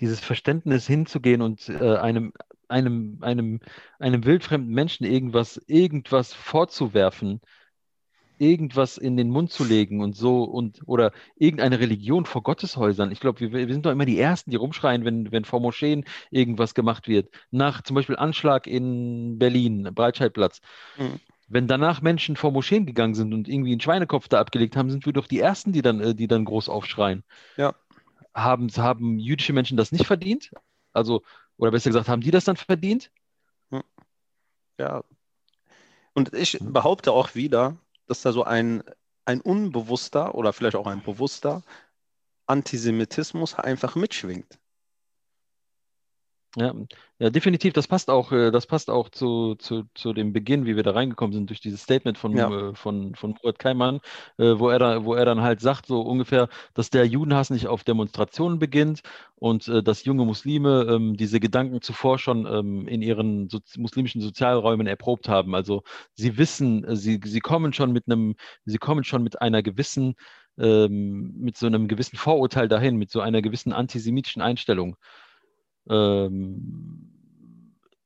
[0.00, 2.32] dieses Verständnis hinzugehen und äh, einem,
[2.68, 3.60] einem, einem,
[4.00, 7.40] einem wildfremden Menschen irgendwas, irgendwas vorzuwerfen,
[8.38, 13.12] irgendwas in den Mund zu legen und so und oder irgendeine Religion vor Gotteshäusern.
[13.12, 16.04] Ich glaube, wir, wir, sind doch immer die Ersten, die rumschreien, wenn, wenn vor Moscheen
[16.30, 17.30] irgendwas gemacht wird.
[17.52, 20.60] Nach zum Beispiel Anschlag in Berlin, Breitscheidplatz.
[20.98, 21.20] Mhm.
[21.48, 25.06] Wenn danach Menschen vor Moscheen gegangen sind und irgendwie einen Schweinekopf da abgelegt haben, sind
[25.06, 27.24] wir doch die Ersten, die dann, äh, die dann groß aufschreien.
[27.56, 27.74] Ja.
[28.34, 30.50] Haben, haben jüdische Menschen das nicht verdient?
[30.92, 31.22] Also,
[31.56, 33.10] oder besser gesagt, haben die das dann verdient?
[33.70, 33.82] Hm.
[34.78, 35.04] Ja.
[36.14, 37.76] Und ich behaupte auch wieder,
[38.06, 38.82] dass da so ein,
[39.24, 41.62] ein unbewusster oder vielleicht auch ein bewusster
[42.46, 44.58] Antisemitismus einfach mitschwingt.
[46.56, 46.74] Ja,
[47.18, 47.72] ja, definitiv.
[47.72, 50.90] Das passt auch, äh, das passt auch zu, zu, zu dem Beginn, wie wir da
[50.90, 52.70] reingekommen sind, durch dieses Statement von, ja.
[52.70, 54.00] äh, von, von Murat Keimann,
[54.36, 57.68] äh, wo er da, wo er dann halt sagt, so ungefähr, dass der Judenhass nicht
[57.68, 59.00] auf Demonstrationen beginnt
[59.36, 64.86] und dass junge Muslime ähm, diese Gedanken zuvor schon ähm, in ihren so muslimischen Sozialräumen
[64.86, 65.54] erprobt haben.
[65.54, 65.82] Also
[66.14, 68.36] sie wissen, sie, sie kommen schon mit einem,
[68.66, 70.14] sie kommen schon mit einer gewissen
[70.58, 74.96] ähm, mit so einem gewissen Vorurteil dahin, mit so einer gewissen antisemitischen Einstellung.
[75.88, 77.12] Ähm,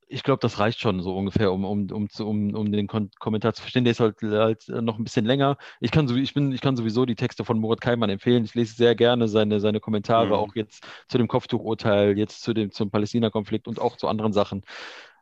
[0.09, 3.55] ich glaube, das reicht schon so ungefähr, um, um, um, um, um den Kon Kommentar
[3.55, 3.85] zu verstehen.
[3.85, 5.57] Der ist halt, halt noch ein bisschen länger.
[5.81, 8.45] Ich kann, so, ich, bin, ich kann sowieso die Texte von Murat Kaiman empfehlen.
[8.45, 10.33] Ich lese sehr gerne seine, seine Kommentare, mhm.
[10.35, 14.63] auch jetzt zu dem Kopftuchurteil, jetzt zu dem, zum Palästina-Konflikt und auch zu anderen Sachen.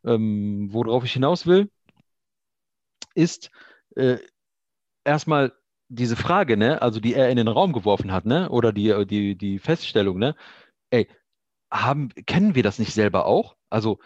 [0.04, 1.70] Ähm, worauf ich hinaus will,
[3.14, 3.50] ist
[3.96, 4.18] äh,
[5.04, 5.52] erstmal
[5.88, 9.36] diese Frage, ne, also die er in den Raum geworfen hat, ne, oder die, die,
[9.36, 10.34] die Feststellung, ne,
[10.90, 11.08] ey,
[11.74, 13.56] haben, kennen wir das nicht selber auch?
[13.68, 13.98] Also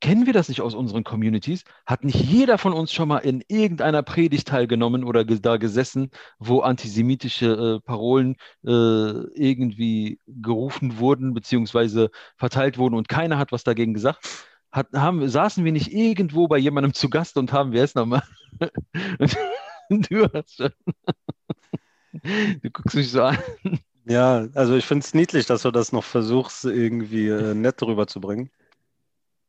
[0.00, 1.64] kennen wir das nicht aus unseren Communities?
[1.84, 6.60] Hat nicht jeder von uns schon mal in irgendeiner Predigt teilgenommen oder da gesessen, wo
[6.60, 13.94] antisemitische äh, Parolen äh, irgendwie gerufen wurden beziehungsweise verteilt wurden und keiner hat was dagegen
[13.94, 14.26] gesagt?
[14.72, 18.22] Hat, haben, saßen wir nicht irgendwo bei jemandem zu Gast und haben wir es nochmal?
[19.90, 20.72] du hast schon.
[22.62, 23.38] Du guckst mich so an.
[24.06, 28.50] Ja, also ich finde es niedlich, dass du das noch versuchst, irgendwie äh, nett rüberzubringen.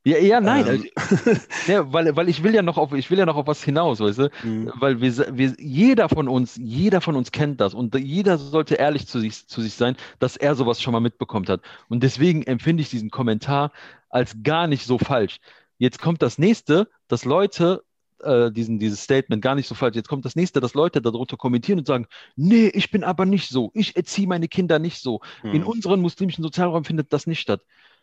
[0.04, 0.90] Ja, ja, nein, ähm.
[0.96, 1.32] also,
[1.68, 4.00] ja, weil, weil ich will ja noch auf, ich will ja noch auf was hinaus,
[4.00, 4.30] weißt du?
[4.44, 4.72] Mhm.
[4.76, 9.08] Weil wir, wir, jeder von uns, jeder von uns kennt das und jeder sollte ehrlich
[9.08, 11.62] zu sich, zu sich sein, dass er sowas schon mal mitbekommen hat.
[11.88, 13.72] Und deswegen empfinde ich diesen Kommentar
[14.10, 15.40] als gar nicht so falsch.
[15.78, 17.84] Jetzt kommt das nächste, dass Leute
[18.24, 19.96] äh, diesen, dieses Statement gar nicht so falsch.
[19.96, 23.50] Jetzt kommt das nächste, dass Leute darunter kommentieren und sagen, nee, ich bin aber nicht
[23.50, 25.22] so, ich erziehe meine Kinder nicht so.
[25.42, 25.54] Hm.
[25.54, 27.62] In unseren muslimischen Sozialräumen findet das nicht statt.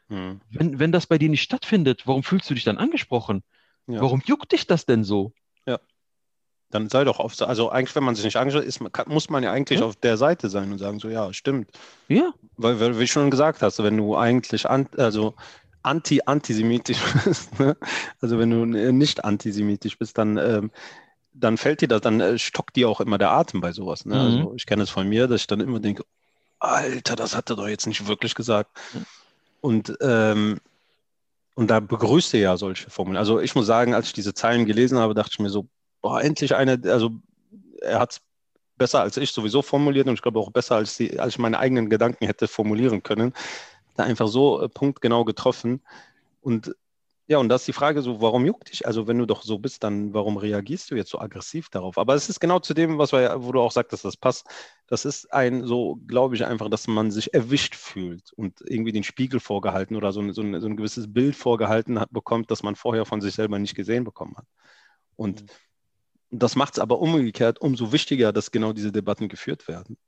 [0.09, 0.41] Hm.
[0.51, 3.43] Wenn, wenn das bei dir nicht stattfindet, warum fühlst du dich dann angesprochen?
[3.87, 4.01] Ja.
[4.01, 5.33] Warum juckt dich das denn so?
[5.67, 5.79] Ja.
[6.71, 9.53] Dann sei doch auf, also eigentlich, wenn man sich nicht angeschaut ist, muss man ja
[9.53, 9.87] eigentlich ja.
[9.87, 11.71] auf der Seite sein und sagen so, ja, stimmt.
[12.09, 12.33] Ja.
[12.57, 15.35] Weil, wie du schon gesagt hast, wenn du eigentlich, an, also
[15.89, 17.77] anti-antisemitisch bist, ne?
[18.21, 20.71] also wenn du nicht antisemitisch bist, dann, ähm,
[21.33, 24.05] dann fällt dir das, dann äh, stockt dir auch immer der Atem bei sowas.
[24.05, 24.15] Ne?
[24.15, 24.43] Also mhm.
[24.43, 26.05] Also ich kenne es von mir, dass ich dann immer denke,
[26.59, 28.71] Alter, das hat er doch jetzt nicht wirklich gesagt.
[29.61, 30.59] Und, ähm,
[31.55, 33.17] und da begrüßt er ja solche Formeln.
[33.17, 35.67] Also ich muss sagen, als ich diese Zeilen gelesen habe, dachte ich mir so,
[36.03, 37.13] boah, endlich eine, also
[37.81, 38.21] er hat es
[38.77, 41.59] besser als ich sowieso formuliert und ich glaube auch besser, als, die, als ich meine
[41.59, 43.33] eigenen Gedanken hätte formulieren können
[43.99, 45.83] da einfach so äh, punktgenau getroffen.
[46.41, 46.75] Und
[47.27, 48.87] ja, und das ist die Frage so, warum juckt dich?
[48.87, 51.99] Also wenn du doch so bist, dann warum reagierst du jetzt so aggressiv darauf?
[51.99, 54.47] Aber es ist genau zu dem, was wir, wo du auch sagtest, das passt.
[54.87, 59.05] Das ist ein, so glaube ich einfach, dass man sich erwischt fühlt und irgendwie den
[59.05, 62.63] Spiegel vorgehalten oder so, ein, so, ein, so ein gewisses Bild vorgehalten hat, bekommt, das
[62.63, 64.47] man vorher von sich selber nicht gesehen bekommen hat.
[65.17, 65.47] Und mhm.
[66.31, 69.99] das macht es aber umgekehrt umso wichtiger, dass genau diese Debatten geführt werden.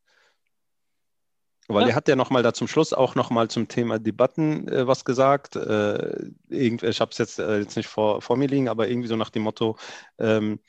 [1.75, 1.89] Weil ja.
[1.91, 5.57] er hat ja nochmal da zum Schluss auch nochmal zum Thema Debatten äh, was gesagt.
[5.57, 9.17] Äh, ich habe es jetzt, äh, jetzt nicht vor, vor mir liegen, aber irgendwie so
[9.17, 9.77] nach dem Motto,
[10.19, 10.61] ähm,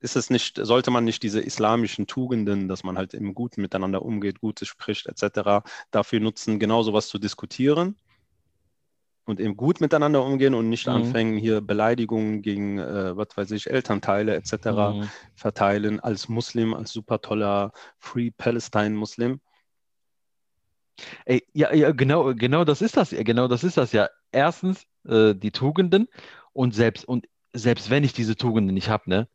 [0.00, 4.02] ist es nicht, sollte man nicht diese islamischen Tugenden, dass man halt im Guten miteinander
[4.02, 7.96] umgeht, Gutes spricht, etc., dafür nutzen, genau sowas zu diskutieren
[9.26, 10.94] und eben gut miteinander umgehen und nicht mhm.
[10.94, 14.52] anfangen, hier Beleidigungen gegen, äh, was weiß ich, Elternteile etc.
[14.66, 15.10] Mhm.
[15.34, 19.40] verteilen als Muslim, als super toller Free Palestine-Muslim.
[21.24, 24.08] Ey, ja, ja, genau, genau das ist das, genau das ist das ja.
[24.32, 26.08] Erstens äh, die Tugenden
[26.52, 29.28] und selbst und selbst wenn ich diese Tugenden nicht habe, ne,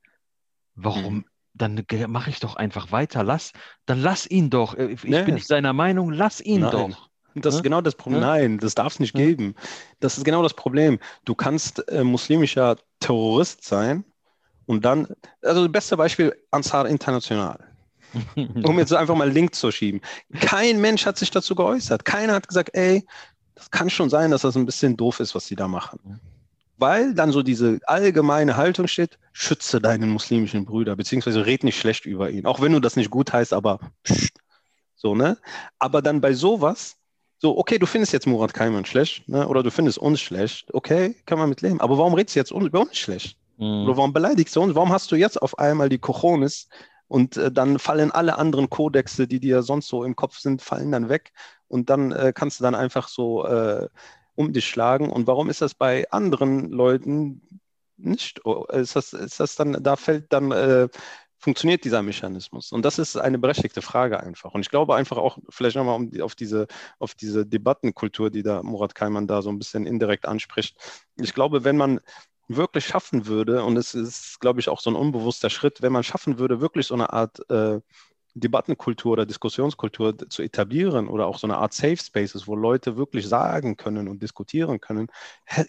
[0.75, 1.15] warum?
[1.15, 1.25] Mhm.
[1.53, 3.23] Dann mache ich doch einfach weiter.
[3.23, 3.51] Lass,
[3.85, 4.73] dann lass ihn doch.
[4.75, 5.21] Äh, ich nee.
[5.23, 6.11] bin nicht seiner Meinung.
[6.11, 6.71] Lass ihn Nein.
[6.71, 7.09] doch.
[7.35, 7.63] Das ist ne?
[7.63, 8.21] genau das Problem.
[8.21, 9.25] Nein, das darf es nicht ja.
[9.25, 9.55] geben.
[9.99, 10.99] Das ist genau das Problem.
[11.25, 14.05] Du kannst äh, muslimischer Terrorist sein
[14.65, 15.07] und dann,
[15.41, 17.70] also das beste Beispiel Ansar International.
[18.35, 20.01] um jetzt einfach mal Link zu schieben.
[20.39, 22.05] Kein Mensch hat sich dazu geäußert.
[22.05, 23.05] Keiner hat gesagt, ey,
[23.55, 26.19] das kann schon sein, dass das ein bisschen doof ist, was sie da machen.
[26.77, 32.05] Weil dann so diese allgemeine Haltung steht, schütze deinen muslimischen Brüder, beziehungsweise red nicht schlecht
[32.05, 32.45] über ihn.
[32.45, 34.33] Auch wenn du das nicht gut heißt, aber pst,
[34.95, 35.37] so, ne?
[35.79, 36.97] Aber dann bei sowas,
[37.39, 39.47] so, okay, du findest jetzt Murat Kaiman schlecht, ne?
[39.47, 41.81] oder du findest uns schlecht, okay, kann man mit leben.
[41.81, 43.35] Aber warum redest du jetzt über uns schlecht?
[43.57, 43.85] Mhm.
[43.85, 44.75] Oder warum beleidigst du uns?
[44.75, 46.67] Warum hast du jetzt auf einmal die Cojones
[47.11, 50.93] und äh, dann fallen alle anderen Kodexe, die dir sonst so im Kopf sind, fallen
[50.93, 51.33] dann weg
[51.67, 53.89] und dann äh, kannst du dann einfach so äh,
[54.35, 55.09] um dich schlagen.
[55.09, 57.41] Und warum ist das bei anderen Leuten
[57.97, 58.45] nicht?
[58.45, 60.87] Oh, ist das, ist das dann, da fällt dann äh,
[61.37, 62.71] funktioniert dieser Mechanismus?
[62.71, 64.53] Und das ist eine berechtigte Frage einfach.
[64.53, 68.63] Und ich glaube einfach auch, vielleicht nochmal um auf, diese, auf diese Debattenkultur, die da
[68.63, 70.77] Murat Kaiman da so ein bisschen indirekt anspricht.
[71.17, 71.99] Ich glaube, wenn man
[72.55, 76.03] wirklich schaffen würde, und es ist, glaube ich, auch so ein unbewusster Schritt, wenn man
[76.03, 77.79] schaffen würde, wirklich so eine Art äh,
[78.33, 83.27] Debattenkultur oder Diskussionskultur zu etablieren oder auch so eine Art Safe Spaces, wo Leute wirklich
[83.27, 85.07] sagen können und diskutieren können,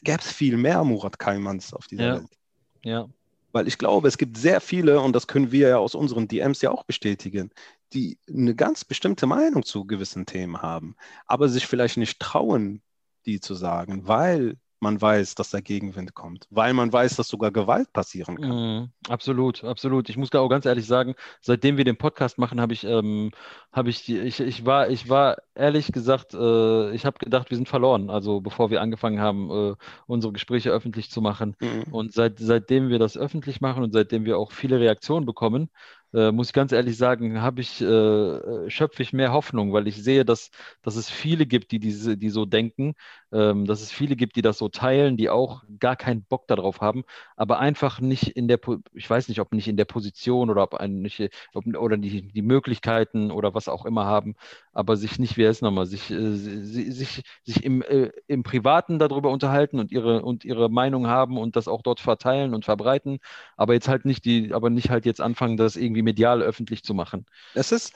[0.02, 2.14] gäbe es viel mehr Murat Kaimans auf dieser ja.
[2.16, 2.38] Welt.
[2.84, 3.08] Ja,
[3.52, 6.62] weil ich glaube, es gibt sehr viele, und das können wir ja aus unseren DMs
[6.62, 7.50] ja auch bestätigen,
[7.92, 12.82] die eine ganz bestimmte Meinung zu gewissen Themen haben, aber sich vielleicht nicht trauen,
[13.26, 17.52] die zu sagen, weil man weiß, dass der Gegenwind kommt, weil man weiß, dass sogar
[17.52, 18.82] Gewalt passieren kann.
[18.82, 20.08] Mm, absolut, absolut.
[20.08, 23.30] Ich muss da auch ganz ehrlich sagen, seitdem wir den Podcast machen, habe ich, ähm,
[23.72, 27.56] habe ich, die, ich, ich war, ich war ehrlich gesagt, äh, ich habe gedacht, wir
[27.56, 28.10] sind verloren.
[28.10, 29.74] Also bevor wir angefangen haben, äh,
[30.06, 31.54] unsere Gespräche öffentlich zu machen.
[31.60, 31.92] Mm.
[31.92, 35.70] Und seit, seitdem wir das öffentlich machen und seitdem wir auch viele Reaktionen bekommen,
[36.14, 39.86] äh, muss ich ganz ehrlich sagen, habe ich, äh, äh, schöpfe ich mehr Hoffnung, weil
[39.88, 40.50] ich sehe, dass,
[40.82, 42.94] dass es viele gibt, die, diese, die so denken,
[43.32, 47.04] dass es viele gibt, die das so teilen, die auch gar keinen Bock darauf haben,
[47.34, 48.58] aber einfach nicht in der,
[48.92, 52.30] ich weiß nicht, ob nicht in der Position oder ob ein, nicht, ob, oder die,
[52.30, 54.36] die Möglichkeiten oder was auch immer haben,
[54.74, 59.30] aber sich nicht, wer ist nochmal, sich, äh, sich, sich im, äh, im Privaten darüber
[59.30, 63.18] unterhalten und ihre, und ihre Meinung haben und das auch dort verteilen und verbreiten,
[63.56, 66.92] aber jetzt halt nicht die, aber nicht halt jetzt anfangen, das irgendwie medial öffentlich zu
[66.92, 67.24] machen.
[67.54, 67.94] Es ist,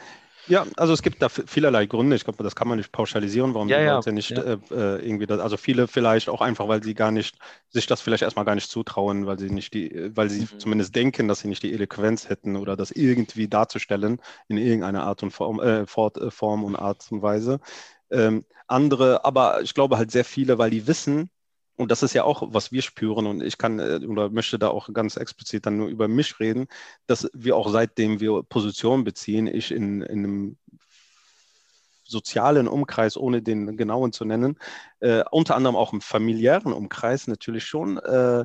[0.48, 2.16] ja, also es gibt da vielerlei Gründe.
[2.16, 4.42] Ich glaube, das kann man nicht pauschalisieren, warum ja, die ja, Leute nicht ja.
[4.42, 7.38] äh, äh irgendwie, das, also viele vielleicht auch einfach, weil sie gar nicht,
[7.70, 10.58] sich das vielleicht erstmal gar nicht zutrauen, weil sie nicht die, weil sie mhm.
[10.58, 15.22] zumindest denken, dass sie nicht die Eloquenz hätten oder das irgendwie darzustellen in irgendeiner Art
[15.22, 17.60] und Form, äh, äh, Form und Art und Weise.
[18.10, 21.30] Ähm, andere, aber ich glaube halt sehr viele, weil die wissen,
[21.76, 24.68] und das ist ja auch, was wir spüren, und ich kann äh, oder möchte da
[24.68, 26.66] auch ganz explizit dann nur über mich reden,
[27.06, 30.56] dass wir auch seitdem wir Position beziehen, ich in, in einem
[32.04, 34.58] sozialen Umkreis, ohne den genauen zu nennen,
[35.00, 38.44] äh, unter anderem auch im familiären Umkreis natürlich schon äh,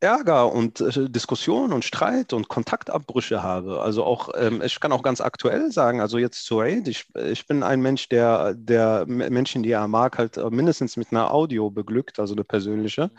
[0.00, 3.80] Ärger und äh, Diskussion und Streit und Kontaktabbrüche habe.
[3.80, 7.46] Also auch, ähm, ich kann auch ganz aktuell sagen, also jetzt zu Aid, ich, ich
[7.46, 11.70] bin ein Mensch, der, der Menschen, die er mag, halt äh, mindestens mit einer Audio
[11.70, 13.10] beglückt, also eine persönliche.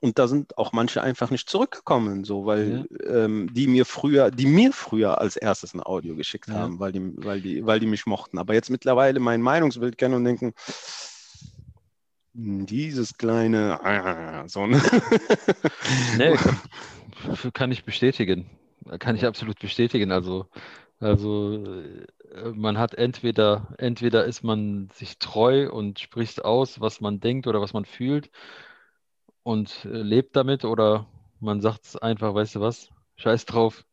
[0.00, 3.24] Und da sind auch manche einfach nicht zurückgekommen, so, weil ja.
[3.24, 6.56] ähm, die mir früher, die mir früher als erstes ein Audio geschickt ja.
[6.56, 8.36] haben, weil die, weil die, weil die mich mochten.
[8.36, 10.52] Aber jetzt mittlerweile mein Meinungsbild kennen und denken,
[12.34, 14.82] dieses kleine, ah, so ne?
[16.18, 18.50] nee, kann, kann, ich bestätigen.
[18.98, 20.10] Kann ich absolut bestätigen.
[20.10, 20.46] Also,
[20.98, 27.20] also äh, man hat entweder, entweder ist man sich treu und spricht aus, was man
[27.20, 28.30] denkt oder was man fühlt
[29.44, 31.06] und äh, lebt damit, oder
[31.38, 33.84] man sagt es einfach, weißt du was, scheiß drauf.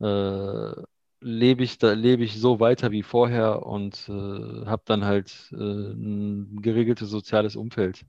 [0.00, 0.72] Äh,
[1.20, 5.56] lebe ich, da lebe ich so weiter wie vorher und äh, habe dann halt äh,
[5.56, 8.04] ein geregeltes soziales Umfeld.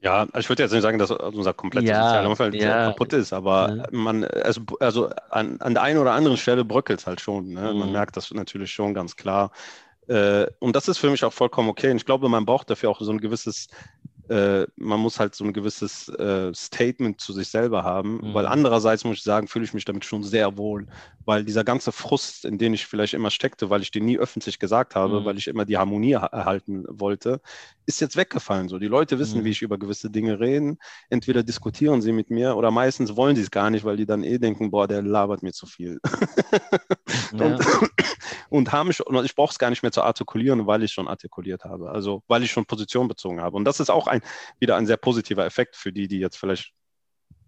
[0.00, 3.12] Ja, also ich würde jetzt nicht sagen, dass unser komplettes ja, soziales Umfeld ja, kaputt
[3.14, 3.84] ist, aber ja.
[3.90, 7.48] man, also, also an, an der einen oder anderen Stelle bröckelt es halt schon.
[7.48, 7.72] Ne?
[7.72, 7.78] Mhm.
[7.78, 9.50] Man merkt das natürlich schon ganz klar.
[10.06, 11.90] Äh, und das ist für mich auch vollkommen okay.
[11.90, 13.68] Und ich glaube, man braucht dafür auch so ein gewisses
[14.28, 18.34] äh, man muss halt so ein gewisses äh, Statement zu sich selber haben, mhm.
[18.34, 20.86] weil andererseits muss ich sagen, fühle ich mich damit schon sehr wohl,
[21.26, 24.60] weil dieser ganze Frust, in den ich vielleicht immer steckte, weil ich den nie öffentlich
[24.60, 25.24] gesagt habe, mhm.
[25.24, 27.40] weil ich immer die Harmonie erhalten wollte,
[27.84, 28.68] ist jetzt weggefallen.
[28.68, 29.44] So, die Leute wissen, mhm.
[29.44, 30.76] wie ich über gewisse Dinge rede.
[31.10, 34.22] Entweder diskutieren sie mit mir oder meistens wollen sie es gar nicht, weil die dann
[34.22, 35.98] eh denken, boah, der labert mir zu viel.
[37.32, 37.44] ja.
[37.44, 37.66] und,
[38.48, 41.64] und haben ich, ich brauche es gar nicht mehr zu artikulieren, weil ich schon artikuliert
[41.64, 41.90] habe.
[41.90, 43.56] Also weil ich schon Position bezogen habe.
[43.56, 44.22] Und das ist auch ein,
[44.60, 46.72] wieder ein sehr positiver Effekt für die, die jetzt vielleicht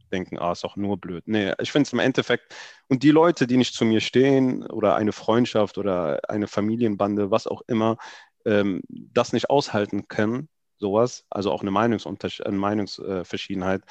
[0.08, 1.24] denken, ah, ist doch nur blöd.
[1.26, 2.54] Nee, ich finde es im Endeffekt,
[2.88, 7.46] und die Leute, die nicht zu mir stehen oder eine Freundschaft oder eine Familienbande, was
[7.46, 7.96] auch immer,
[8.44, 10.48] ähm, das nicht aushalten können,
[10.78, 13.82] sowas, also auch eine, Meinungsunter eine Meinungsverschiedenheit,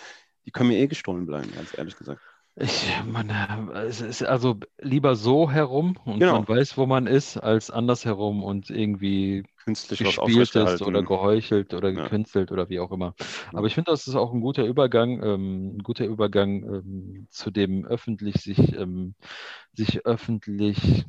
[0.46, 2.22] die können mir eh gestohlen bleiben, ganz ehrlich gesagt.
[2.60, 6.34] Ich meine, es ist also lieber so herum und genau.
[6.34, 11.92] man weiß, wo man ist, als andersherum und irgendwie künstlich gespielt ist oder geheuchelt oder
[11.92, 12.54] gekünstelt ja.
[12.54, 13.14] oder wie auch immer.
[13.52, 17.52] Aber ich finde, das ist auch ein guter Übergang, ähm, ein guter Übergang ähm, zu
[17.52, 19.14] dem öffentlich sich, ähm,
[19.74, 21.06] sich öffentlich,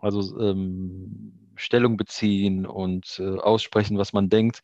[0.00, 4.62] also ähm, Stellung beziehen und äh, aussprechen, was man denkt.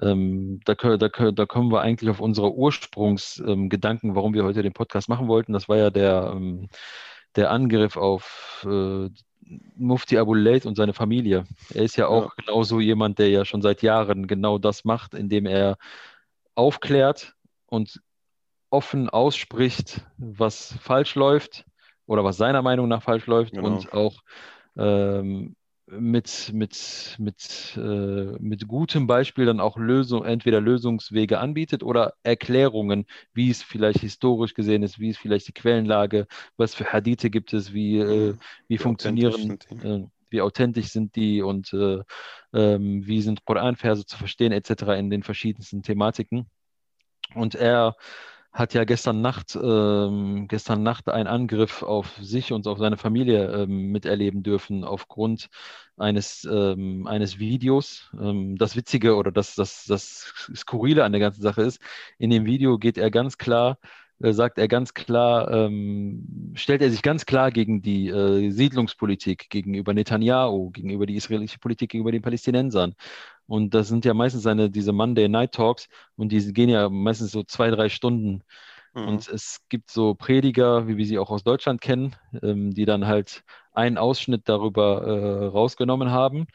[0.00, 4.72] Ähm, da, da, da, kommen wir eigentlich auf unsere Ursprungsgedanken, ähm, warum wir heute den
[4.72, 5.52] Podcast machen wollten.
[5.52, 6.68] Das war ja der, ähm,
[7.38, 9.08] der Angriff auf äh,
[9.76, 11.44] Mufti Abu Layth und seine Familie.
[11.72, 12.44] Er ist ja auch ja.
[12.44, 15.78] genauso jemand, der ja schon seit Jahren genau das macht, indem er
[16.56, 17.34] aufklärt
[17.66, 18.02] und
[18.70, 21.64] offen ausspricht, was falsch läuft
[22.06, 23.68] oder was seiner Meinung nach falsch läuft genau.
[23.68, 24.16] und auch
[24.76, 25.54] ähm,
[25.90, 33.06] mit, mit, mit, äh, mit gutem Beispiel dann auch Lösung, entweder Lösungswege anbietet oder Erklärungen,
[33.32, 36.26] wie es vielleicht historisch gesehen ist, wie es vielleicht die Quellenlage,
[36.56, 38.38] was für Hadithe gibt es, wie, äh, mhm.
[38.68, 42.00] wie, wie funktionieren, äh, wie authentisch sind die und äh,
[42.52, 44.98] ähm, wie sind Koranverse zu verstehen, etc.
[44.98, 46.50] in den verschiedensten Thematiken.
[47.34, 47.94] Und er
[48.58, 53.52] hat ja gestern Nacht, ähm, gestern Nacht einen Angriff auf sich und auf seine Familie
[53.52, 55.48] ähm, miterleben dürfen aufgrund
[55.96, 58.10] eines, ähm, eines Videos.
[58.20, 61.80] Ähm, das Witzige oder das, das, das Skurrile an der ganzen Sache ist,
[62.18, 63.78] in dem Video geht er ganz klar
[64.20, 69.48] äh, sagt er ganz klar, ähm, stellt er sich ganz klar gegen die äh, Siedlungspolitik,
[69.50, 72.94] gegenüber Netanyahu, gegenüber die israelische Politik, gegenüber den Palästinensern.
[73.48, 77.32] Und das sind ja meistens seine, diese Monday Night Talks und die gehen ja meistens
[77.32, 78.44] so zwei, drei Stunden.
[78.94, 79.08] Mhm.
[79.08, 83.06] Und es gibt so Prediger, wie wir sie auch aus Deutschland kennen, ähm, die dann
[83.06, 83.42] halt
[83.72, 86.46] einen Ausschnitt darüber äh, rausgenommen haben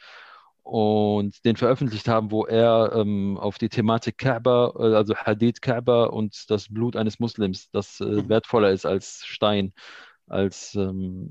[0.62, 6.06] und den veröffentlicht haben, wo er ähm, auf die Thematik Kaaba, äh, also Hadith Kaaba
[6.06, 8.30] und das Blut eines Muslims, das äh, mhm.
[8.30, 9.74] wertvoller ist als Stein,
[10.28, 11.30] als ähm,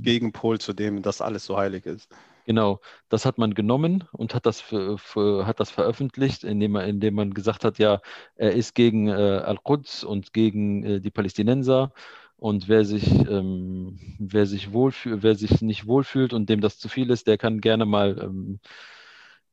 [0.00, 2.08] Gegenpol zu dem, dass alles so heilig ist.
[2.44, 6.86] Genau, das hat man genommen und hat das, für, für, hat das veröffentlicht, indem man,
[6.88, 8.00] indem man gesagt hat, ja,
[8.36, 11.92] er ist gegen äh, Al-Quds und gegen äh, die Palästinenser
[12.36, 16.88] und wer sich, ähm, wer sich wohlfühlt, wer sich nicht wohlfühlt und dem das zu
[16.90, 18.60] viel ist, der kann gerne mal, ähm,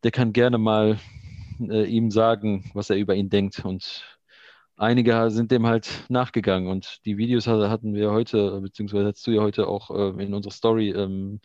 [0.03, 0.99] der kann gerne mal
[1.61, 3.63] äh, ihm sagen, was er über ihn denkt.
[3.65, 4.03] Und
[4.77, 6.67] einige sind dem halt nachgegangen.
[6.69, 10.51] Und die Videos hatten wir heute, beziehungsweise hast du ja heute auch äh, in unserer
[10.53, 11.39] Story ähm,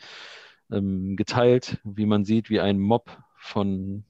[0.71, 4.05] ähm, geteilt, wie man sieht, wie ein Mob von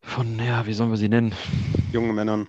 [0.00, 1.32] von, ja, wie sollen wir sie nennen?
[1.92, 2.48] Jungen Männern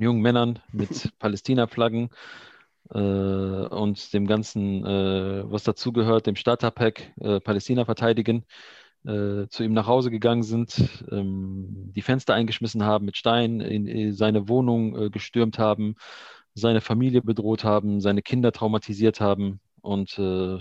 [0.00, 0.88] jungen Männern mit
[1.18, 2.10] Palästina-Flaggen
[2.90, 8.44] äh, und dem Ganzen, äh, was dazugehört, dem Starter-Pack äh, Palästina verteidigen,
[9.04, 13.86] äh, zu ihm nach Hause gegangen sind, ähm, die Fenster eingeschmissen haben mit Steinen, in,
[13.86, 15.96] in seine Wohnung äh, gestürmt haben,
[16.54, 20.58] seine Familie bedroht haben, seine Kinder traumatisiert haben und äh,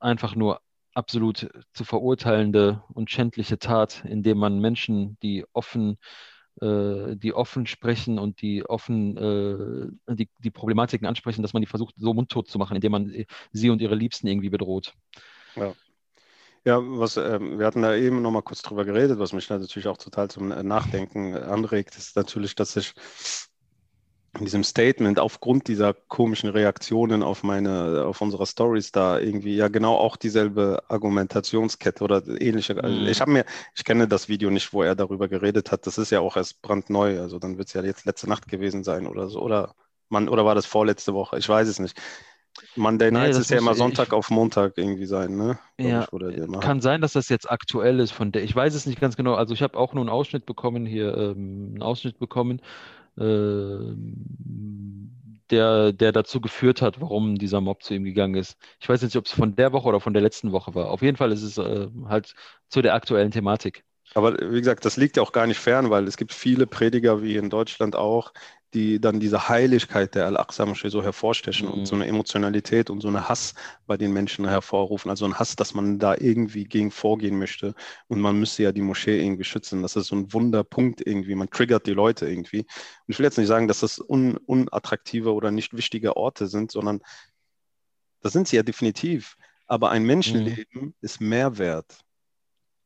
[0.00, 0.60] einfach nur
[0.94, 5.98] absolut zu verurteilende und schändliche Tat, indem man Menschen, die offen
[6.60, 11.68] äh, die offen sprechen und die offen äh, die, die Problematiken ansprechen, dass man die
[11.68, 14.94] versucht, so mundtot zu machen, indem man sie und ihre Liebsten irgendwie bedroht.
[15.54, 15.72] Ja.
[16.64, 19.86] Ja, was, äh, wir hatten da eben noch mal kurz drüber geredet, was mich natürlich
[19.86, 22.92] auch total zum Nachdenken anregt, ist natürlich, dass ich
[24.38, 29.68] in diesem Statement aufgrund dieser komischen Reaktionen auf meine, auf unsere Stories da irgendwie ja
[29.68, 32.82] genau auch dieselbe Argumentationskette oder ähnliche.
[32.82, 33.06] Also mhm.
[33.06, 35.86] ich habe mir, ich kenne das Video nicht, wo er darüber geredet hat.
[35.86, 37.20] Das ist ja auch erst brandneu.
[37.20, 39.40] Also dann wird es ja jetzt letzte Nacht gewesen sein oder so.
[39.40, 39.74] Oder
[40.08, 41.38] man, oder war das vorletzte Woche?
[41.38, 41.98] Ich weiß es nicht.
[42.76, 45.58] Monday Nights nee, ist ja immer Sonntag ich, auf Montag irgendwie sein, ne?
[45.78, 48.42] Ja, ich, kann sein, dass das jetzt aktuell ist von der.
[48.42, 49.34] Ich weiß es nicht ganz genau.
[49.34, 52.60] Also ich habe auch nur einen Ausschnitt bekommen hier, ähm, einen Ausschnitt bekommen
[55.50, 58.56] der, der dazu geführt hat, warum dieser Mob zu ihm gegangen ist.
[58.80, 60.90] Ich weiß nicht, ob es von der Woche oder von der letzten Woche war.
[60.90, 62.34] Auf jeden Fall ist es äh, halt
[62.68, 63.84] zu der aktuellen Thematik.
[64.14, 67.22] Aber wie gesagt, das liegt ja auch gar nicht fern, weil es gibt viele Prediger,
[67.22, 68.32] wie in Deutschland auch,
[68.74, 71.74] die dann diese Heiligkeit der Al-Aqsa-Moschee so hervorstechen mhm.
[71.74, 73.54] und so eine Emotionalität und so eine Hass
[73.86, 75.10] bei den Menschen hervorrufen.
[75.10, 77.74] Also ein Hass, dass man da irgendwie gegen vorgehen möchte
[78.08, 79.82] und man müsste ja die Moschee irgendwie schützen.
[79.82, 81.34] Das ist so ein Wunderpunkt irgendwie.
[81.34, 82.60] Man triggert die Leute irgendwie.
[82.60, 82.68] Und
[83.06, 87.00] ich will jetzt nicht sagen, dass das un unattraktive oder nicht wichtige Orte sind, sondern
[88.20, 89.36] das sind sie ja definitiv.
[89.66, 90.94] Aber ein Menschenleben mhm.
[91.00, 92.04] ist mehr wert.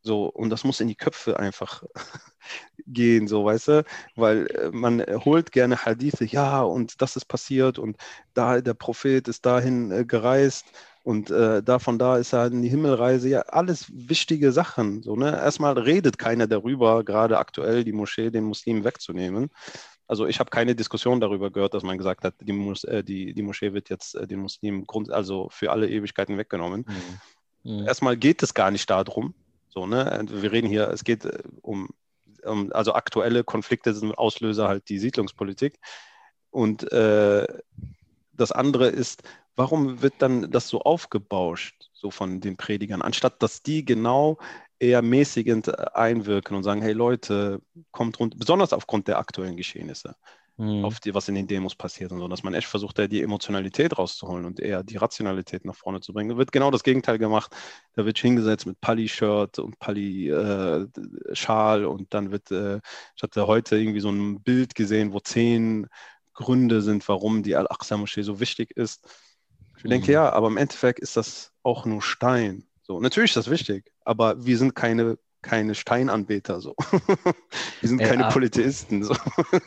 [0.03, 1.84] So, und das muss in die Köpfe einfach
[2.86, 3.84] gehen, so, weißt du?
[4.16, 7.96] Weil äh, man holt gerne Hadithe, ja, und das ist passiert und
[8.34, 10.66] da der Prophet ist dahin äh, gereist
[11.05, 15.03] und äh, da von da ist er in die Himmelreise, ja, alles wichtige Sachen.
[15.03, 15.30] So, ne?
[15.30, 19.50] Erstmal redet keiner darüber, gerade aktuell die Moschee den Muslimen wegzunehmen.
[20.07, 23.34] Also ich habe keine Diskussion darüber gehört, dass man gesagt hat, die, Mos äh, die,
[23.34, 26.86] die Moschee wird jetzt äh, den Muslimen Grund, also für alle Ewigkeiten weggenommen.
[27.64, 27.78] Mhm.
[27.78, 27.86] Mhm.
[27.86, 29.34] Erstmal geht es gar nicht darum.
[29.72, 30.24] So, ne?
[30.28, 31.88] Wir reden hier, es geht äh, um,
[32.44, 35.78] um also aktuelle Konflikte sind Auslöser halt die Siedlungspolitik.
[36.50, 37.46] Und äh,
[38.34, 39.22] das andere ist,
[39.56, 44.38] warum wird dann das so aufgebauscht, so von den Predigern, anstatt dass die genau
[44.78, 47.62] eher mäßigend äh, einwirken und sagen, hey Leute,
[47.92, 50.16] kommt rund, besonders aufgrund der aktuellen Geschehnisse,
[50.62, 50.84] mhm.
[50.84, 53.22] auf die, was in den Demos passiert und so, dass man echt versucht, da die
[53.22, 56.30] Emotionalität rauszuholen und eher die Rationalität nach vorne zu bringen.
[56.30, 57.54] Da wird genau das Gegenteil gemacht.
[57.94, 62.80] Da wird hingesetzt mit Pulli-Shirt und Pulli-Schal äh, und dann wird, äh,
[63.16, 65.86] ich hatte heute irgendwie so ein Bild gesehen, wo zehn
[66.34, 69.06] Gründe sind, warum die Al-Aqsa-Moschee so wichtig ist.
[69.76, 69.90] Ich mhm.
[69.90, 72.64] denke, ja, aber im Endeffekt ist das auch nur Stein.
[72.82, 76.74] So, natürlich ist das wichtig, aber wir sind keine keine Steinanbeter so.
[77.82, 79.14] Die sind keine äh, Polytheisten so.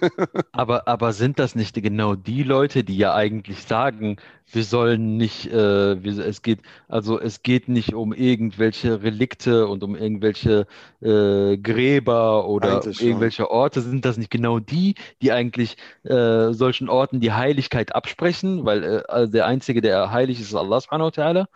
[0.53, 4.17] aber, aber sind das nicht genau die Leute, die ja eigentlich sagen,
[4.51, 9.84] wir sollen nicht, äh, wir, es geht, also es geht nicht um irgendwelche Relikte und
[9.84, 10.65] um irgendwelche
[11.01, 16.89] äh, Gräber oder um irgendwelche Orte, sind das nicht genau die, die eigentlich äh, solchen
[16.89, 21.21] Orten die Heiligkeit absprechen, weil äh, der Einzige, der heilig ist, ist Allah subhanahu wa
[21.21, 21.47] ta'ala.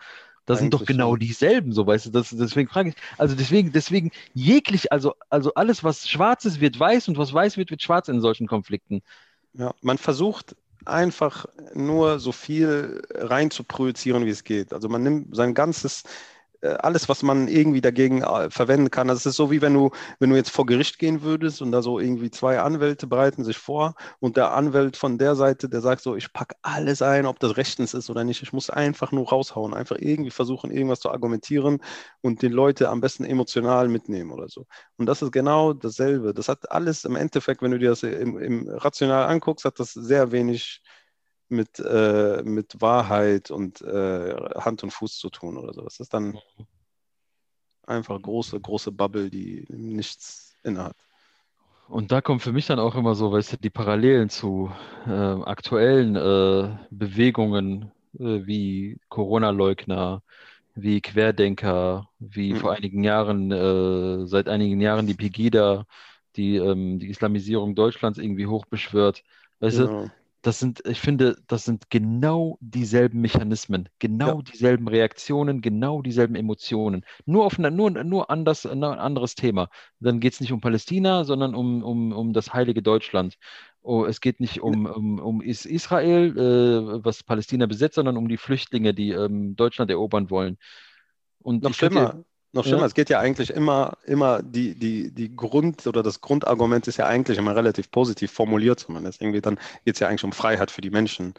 [0.50, 1.20] Das sind doch genau schon.
[1.20, 2.10] dieselben, so weißt du.
[2.10, 6.78] Das, deswegen frage ich, also deswegen, deswegen jeglich, also, also alles, was schwarz ist, wird
[6.78, 9.02] weiß und was weiß wird, wird schwarz in solchen Konflikten.
[9.54, 14.72] Ja, man versucht einfach nur so viel rein zu projizieren, wie es geht.
[14.72, 16.04] Also man nimmt sein ganzes
[16.68, 19.08] alles, was man irgendwie dagegen äh, verwenden kann.
[19.08, 21.82] Das ist so wie wenn du, wenn du jetzt vor Gericht gehen würdest und da
[21.82, 26.02] so irgendwie zwei Anwälte bereiten sich vor und der Anwalt von der Seite, der sagt
[26.02, 28.42] so, ich packe alles ein, ob das rechtens ist oder nicht.
[28.42, 31.80] Ich muss einfach nur raushauen, einfach irgendwie versuchen, irgendwas zu argumentieren
[32.20, 34.66] und die Leute am besten emotional mitnehmen oder so.
[34.96, 36.34] Und das ist genau dasselbe.
[36.34, 39.92] Das hat alles im Endeffekt, wenn du dir das im, im rational anguckst, hat das
[39.92, 40.82] sehr wenig
[41.50, 45.82] mit, äh, mit Wahrheit und äh, Hand und Fuß zu tun oder so.
[45.82, 46.66] Das ist dann mhm.
[47.86, 50.96] einfach große, große Bubble, die nichts innehat.
[51.88, 54.70] Und da kommen für mich dann auch immer so, weißt du, die Parallelen zu
[55.06, 56.14] äh, aktuellen
[56.90, 60.22] Bewegungen äh, wie Corona-Leugner,
[60.74, 62.56] wie Querdenker, wie mhm.
[62.56, 65.86] vor einigen Jahren, äh, seit einigen Jahren die Pegida,
[66.36, 69.22] die ähm, die Islamisierung Deutschlands irgendwie hochbeschwört.
[69.60, 70.04] Weißt genau.
[70.04, 70.10] du,
[70.42, 74.42] das sind, ich finde, das sind genau dieselben Mechanismen, genau ja.
[74.42, 77.04] dieselben Reaktionen, genau dieselben Emotionen.
[77.26, 79.68] Nur auf nur, nur anders, ein anderes Thema.
[79.98, 83.36] Dann geht es nicht um Palästina, sondern um, um, um das heilige Deutschland.
[83.82, 88.36] Oh, es geht nicht um, um, um Israel, äh, was Palästina besetzt, sondern um die
[88.36, 90.58] Flüchtlinge, die ähm, Deutschland erobern wollen.
[91.42, 92.86] Und noch schlimmer, noch schlimmer, ja.
[92.86, 97.06] es geht ja eigentlich immer, immer die, die, die Grund- oder das Grundargument ist ja
[97.06, 99.20] eigentlich immer relativ positiv formuliert zumindest.
[99.20, 101.34] Irgendwie dann geht es ja eigentlich um Freiheit für die Menschen,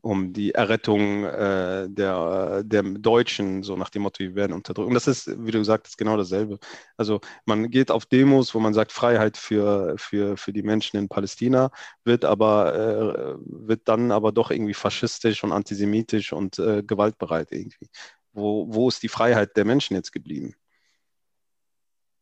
[0.00, 4.88] um die Errettung äh, der, der Deutschen, so nach dem Motto, wir werden unterdrückt.
[4.88, 6.58] Und das ist, wie du gesagt hast, genau dasselbe.
[6.96, 11.08] Also man geht auf Demos, wo man sagt, Freiheit für, für, für die Menschen in
[11.08, 11.70] Palästina,
[12.04, 17.88] wird aber, äh, wird dann aber doch irgendwie faschistisch und antisemitisch und äh, gewaltbereit irgendwie
[18.34, 20.54] wo, wo ist die Freiheit der Menschen jetzt geblieben?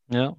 [0.09, 0.35] Ja.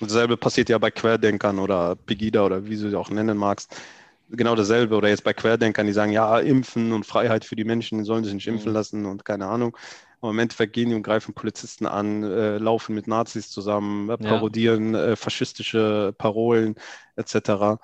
[0.00, 3.74] Dasselbe passiert ja bei Querdenkern oder Pegida oder wie du sie auch nennen magst.
[4.28, 4.96] Genau dasselbe.
[4.96, 8.24] Oder jetzt bei Querdenkern, die sagen, ja, impfen und Freiheit für die Menschen, die sollen
[8.24, 8.74] sich nicht impfen mhm.
[8.74, 9.76] lassen und keine Ahnung.
[10.20, 14.18] Aber im Endeffekt gehen die und greifen Polizisten an, äh, laufen mit Nazis zusammen, äh,
[14.18, 15.08] parodieren ja.
[15.08, 16.76] äh, faschistische Parolen
[17.16, 17.78] etc.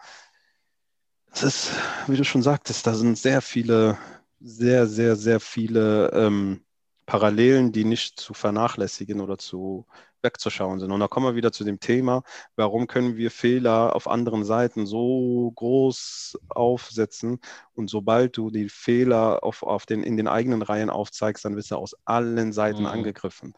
[1.31, 1.73] Das ist,
[2.07, 3.99] wie du schon sagtest, da sind sehr viele
[4.41, 6.65] sehr, sehr, sehr viele ähm,
[7.07, 9.87] Parallelen, die nicht zu vernachlässigen oder zu
[10.23, 10.93] wegzuschauen sind.
[10.93, 12.23] Und da kommen wir wieder zu dem Thema,
[12.57, 17.41] warum können wir Fehler auf anderen Seiten so groß aufsetzen
[17.75, 21.71] und sobald du die Fehler auf, auf den, in den eigenen Reihen aufzeigst, dann wirst
[21.71, 22.87] du aus allen Seiten mhm.
[22.87, 23.55] angegriffen.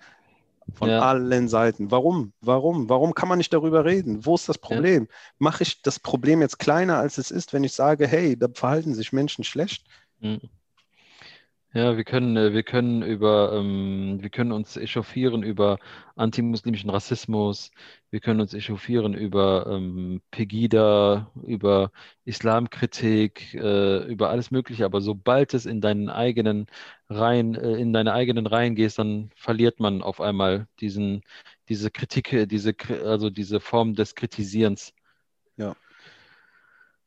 [0.75, 1.01] Von ja.
[1.01, 1.91] allen Seiten.
[1.91, 2.33] Warum?
[2.41, 2.89] Warum?
[2.89, 4.25] Warum kann man nicht darüber reden?
[4.25, 5.09] Wo ist das Problem?
[5.11, 5.17] Ja.
[5.39, 8.95] Mache ich das Problem jetzt kleiner, als es ist, wenn ich sage, hey, da verhalten
[8.95, 9.85] sich Menschen schlecht?
[10.21, 10.41] Mhm.
[11.75, 15.79] Ja, wir können, äh, wir können über, ähm, wir können uns echauffieren über
[16.17, 17.71] antimuslimischen Rassismus,
[18.11, 21.91] wir können uns echauffieren über ähm, Pegida, über
[22.27, 26.67] Islamkritik, äh, über alles Mögliche, aber sobald es in deinen eigenen
[27.09, 31.23] Reihen, äh, in deine eigenen Reihen gehst, dann verliert man auf einmal diesen,
[31.71, 34.93] diese Kritik, äh, diese, also diese Form des Kritisierens.
[35.57, 35.75] Ja.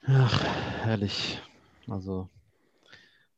[0.08, 0.44] Ach,
[0.84, 1.40] herrlich.
[1.88, 2.30] Also.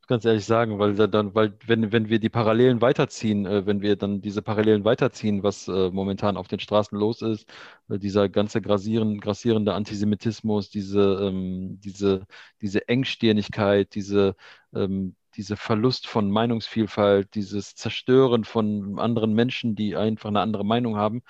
[0.08, 3.96] Ganz ehrlich sagen, weil dann, weil wenn, wenn wir die Parallelen weiterziehen, äh, wenn wir
[3.96, 7.48] dann diese Parallelen weiterziehen, was äh, momentan auf den Straßen los ist,
[7.88, 12.26] äh, dieser ganze grassieren, grassierende Antisemitismus, diese, ähm, diese,
[12.62, 14.34] diese Engstirnigkeit, diese,
[14.74, 20.96] ähm, diese Verlust von Meinungsvielfalt, dieses Zerstören von anderen Menschen, die einfach eine andere Meinung
[20.96, 21.22] haben.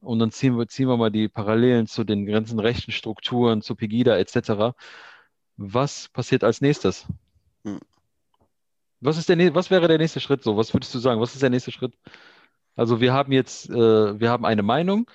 [0.00, 3.74] Und dann ziehen wir, ziehen wir mal die Parallelen zu den ganzen rechten Strukturen, zu
[3.76, 4.76] Pegida etc.
[5.56, 7.06] Was passiert als nächstes?
[7.64, 7.80] Hm.
[9.00, 10.56] Was, ist der, was wäre der nächste Schritt so?
[10.56, 11.20] Was würdest du sagen?
[11.20, 11.94] Was ist der nächste Schritt?
[12.76, 15.10] Also wir haben jetzt, äh, wir haben eine Meinung,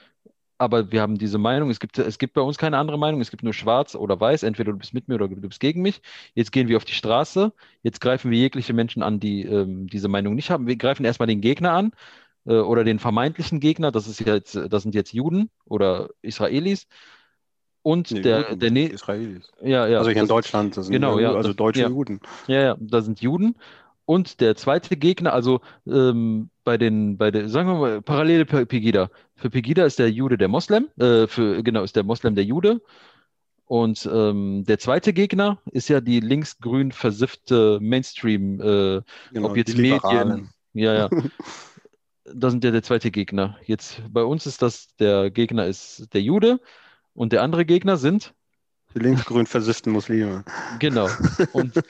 [0.57, 3.31] aber wir haben diese Meinung, es gibt, es gibt bei uns keine andere Meinung, es
[3.31, 6.01] gibt nur schwarz oder weiß, entweder du bist mit mir oder du bist gegen mich.
[6.35, 7.53] Jetzt gehen wir auf die Straße,
[7.83, 10.67] jetzt greifen wir jegliche Menschen an, die ähm, diese Meinung nicht haben.
[10.67, 11.91] Wir greifen erstmal den Gegner an
[12.45, 16.87] äh, oder den vermeintlichen Gegner, das ist jetzt, das sind jetzt Juden oder Israelis.
[17.83, 19.51] Und nee, der, Juden, der ne Israelis.
[19.61, 19.99] Ja, ja.
[19.99, 21.89] Also hier in Deutschland, das sind genau, ja, also deutsche ja.
[21.89, 22.21] Juden.
[22.47, 23.55] Ja, ja, da sind Juden.
[24.05, 29.09] Und der zweite Gegner, also ähm, bei den, bei der, sagen wir mal, parallele Pegida.
[29.35, 32.81] Für Pegida ist der Jude der Moslem, äh, für, genau, ist der Moslem der Jude.
[33.65, 39.77] Und ähm, der zweite Gegner ist ja die linksgrün versiffte Mainstream, äh, genau, ob jetzt
[39.77, 40.49] Medien.
[40.73, 41.09] Ja, ja.
[42.25, 43.57] das sind ja der zweite Gegner.
[43.65, 46.59] Jetzt bei uns ist das, der Gegner ist der Jude
[47.13, 48.33] und der andere Gegner sind
[48.93, 50.43] die linksgrün versifften Muslime.
[50.79, 51.09] Genau.
[51.51, 51.75] Und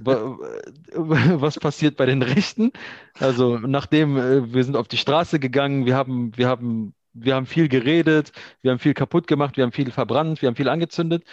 [0.00, 2.72] was passiert bei den Rechten?
[3.18, 7.46] Also nachdem äh, wir sind auf die Straße gegangen, wir haben, wir haben, wir haben
[7.46, 8.32] viel geredet,
[8.62, 11.24] wir haben viel kaputt gemacht, wir haben viel verbrannt, wir haben viel angezündet.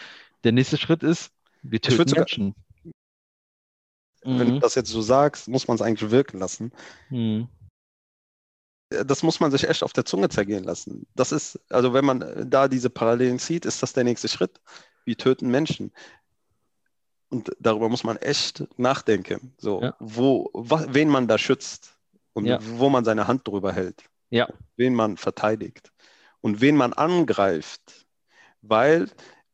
[0.44, 1.32] Der nächste Schritt ist,
[1.64, 2.56] wir töten sogar, Menschen.
[4.24, 4.54] Wenn mhm.
[4.54, 6.72] du das jetzt so sagst, muss man es eigentlich wirken lassen.
[7.10, 7.48] Mhm
[9.06, 11.08] das muss man sich echt auf der Zunge zergehen lassen.
[11.16, 14.60] Das ist, also wenn man da diese Parallelen zieht, ist das der nächste Schritt.
[15.06, 15.92] Wir töten Menschen.
[17.30, 19.54] Und darüber muss man echt nachdenken.
[19.58, 19.96] So, ja.
[20.00, 21.98] wo, wen man da schützt
[22.34, 22.60] und ja.
[22.62, 24.04] wo man seine Hand drüber hält.
[24.30, 24.50] Ja.
[24.76, 25.92] Wen man verteidigt
[26.42, 28.06] und wen man angreift.
[28.62, 29.10] Weil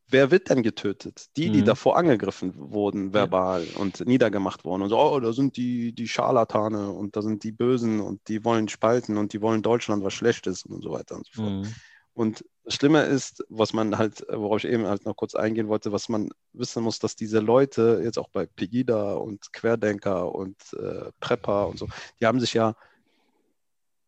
[0.08, 1.26] wer wird denn getötet?
[1.36, 1.66] Die, die mhm.
[1.66, 3.78] davor angegriffen wurden, verbal ja.
[3.78, 4.82] und niedergemacht wurden.
[4.82, 8.44] Und so, oh, da sind die, die Scharlatane und da sind die Bösen und die
[8.44, 11.52] wollen spalten und die wollen Deutschland was Schlechtes und so weiter und so fort.
[11.52, 11.74] Mhm.
[12.14, 15.92] Und das Schlimme ist, was man halt, worauf ich eben halt noch kurz eingehen wollte,
[15.92, 21.12] was man wissen muss, dass diese Leute jetzt auch bei Pegida und Querdenker und äh,
[21.20, 21.86] Prepper und so,
[22.20, 22.74] die haben sich ja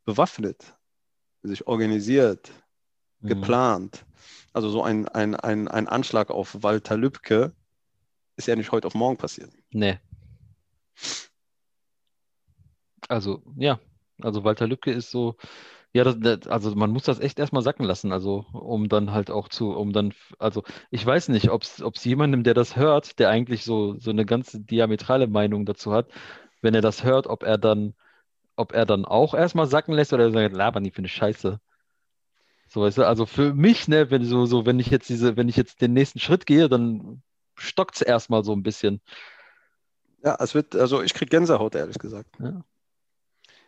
[0.05, 0.77] bewaffnet,
[1.43, 2.51] sich organisiert,
[3.21, 3.29] mhm.
[3.29, 4.05] geplant
[4.53, 7.53] also so ein, ein, ein, ein Anschlag auf Walter Lübcke
[8.37, 9.51] ist ja nicht heute auf morgen passiert.
[9.71, 9.99] Nee.
[13.09, 13.81] Also, ja,
[14.21, 15.37] also Walter Lübcke ist so,
[15.93, 19.31] ja, das, das, also man muss das echt erstmal sacken lassen, also um dann halt
[19.31, 23.31] auch zu, um dann, also ich weiß nicht, ob es jemandem, der das hört, der
[23.31, 26.09] eigentlich so, so eine ganze diametrale Meinung dazu hat,
[26.63, 27.95] wenn er das hört, ob er dann,
[28.57, 31.61] ob er dann auch erstmal sacken lässt oder sagt, labern die für eine Scheiße.
[32.73, 35.49] So, weißt du, also für mich, ne, wenn so, so, wenn ich jetzt diese, wenn
[35.49, 37.21] ich jetzt den nächsten Schritt gehe, dann
[37.57, 39.01] stockt es erstmal so ein bisschen.
[40.23, 42.31] Ja, es wird, also ich krieg Gänsehaut, ehrlich gesagt.
[42.39, 42.65] Ja.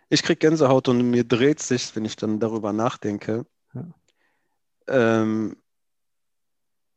[0.08, 3.44] Ich krieg Gänsehaut und mir dreht sich, wenn ich dann darüber nachdenke.
[3.74, 3.86] Ja.
[4.86, 5.56] Ähm,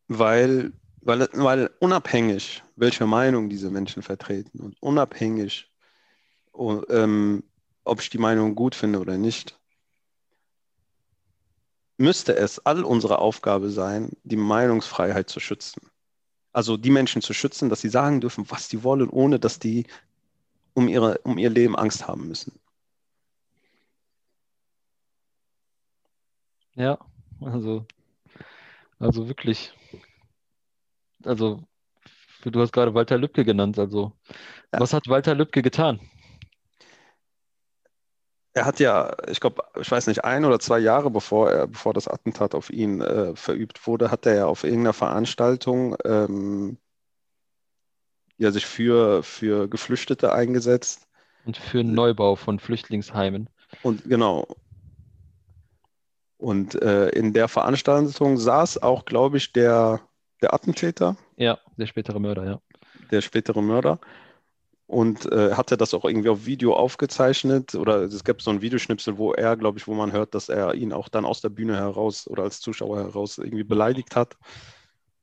[0.08, 5.72] weil, weil, weil unabhängig, welche Meinung diese Menschen vertreten und unabhängig,
[6.54, 7.44] ähm,
[7.84, 9.60] ob ich die Meinung gut finde oder nicht,
[11.98, 15.82] müsste es all unsere Aufgabe sein, die Meinungsfreiheit zu schützen.
[16.52, 19.86] Also die Menschen zu schützen, dass sie sagen dürfen, was sie wollen, ohne dass die
[20.74, 22.60] um, ihre, um ihr Leben Angst haben müssen.
[26.76, 26.98] Ja,
[27.40, 27.86] also,
[29.00, 29.74] also wirklich.
[31.24, 31.64] Also,
[32.44, 33.80] du hast gerade Walter Lübcke genannt.
[33.80, 34.12] Also,
[34.74, 34.80] ja.
[34.80, 36.00] was hat Walter Lübcke getan?
[38.56, 41.94] Er hat ja, ich glaube, ich weiß nicht, ein oder zwei Jahre bevor er, bevor
[41.94, 46.78] das Attentat auf ihn äh, verübt wurde, hat er ja auf irgendeiner Veranstaltung ähm,
[48.38, 51.06] ja, sich für, für Geflüchtete eingesetzt.
[51.46, 53.50] Und für einen Neubau von Flüchtlingsheimen.
[53.84, 54.48] Und genau.
[56.38, 60.00] Und äh, in der Veranstaltung saß auch, glaube ich, der,
[60.42, 61.18] der Attentäter.
[61.36, 62.62] Ja, der spätere Mörder, ja.
[63.12, 64.00] Der spätere Mörder
[64.88, 69.18] und äh, hatte das auch irgendwie auf Video aufgezeichnet oder es gab so ein Videoschnipsel,
[69.18, 71.76] wo er, glaube ich, wo man hört, dass er ihn auch dann aus der Bühne
[71.76, 74.38] heraus oder als Zuschauer heraus irgendwie beleidigt hat.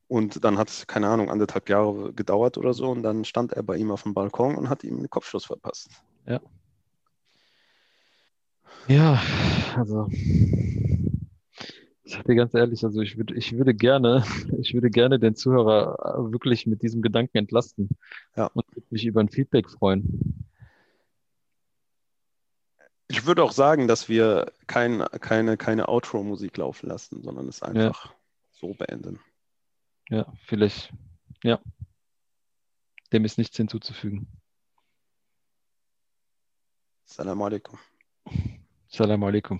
[0.08, 3.62] Und dann hat es, keine Ahnung, anderthalb Jahre gedauert oder so und dann stand er
[3.62, 6.02] bei ihm auf dem Balkon und hat ihm einen Kopfschuss verpasst.
[6.26, 6.40] Ja.
[8.88, 9.22] Ja,
[9.76, 10.10] also
[12.20, 14.24] dir ganz ehrlich, also ich würde, ich würde gerne,
[14.60, 17.88] ich würde gerne den Zuhörer wirklich mit diesem Gedanken entlasten
[18.36, 18.46] Ja.
[18.54, 20.48] und mich über ein Feedback freuen.
[23.08, 28.14] Ich würde auch sagen, dass wir kein, keine, keine Outro-Musik laufen lassen, sondern es einfach
[28.52, 29.20] so beenden.
[30.08, 30.92] Ja, vielleicht,
[31.44, 31.60] ja.
[33.12, 34.26] Dem ist nichts hinzuzufügen.
[37.04, 37.78] Salam alaikum.
[38.88, 39.58] Salam alaikum.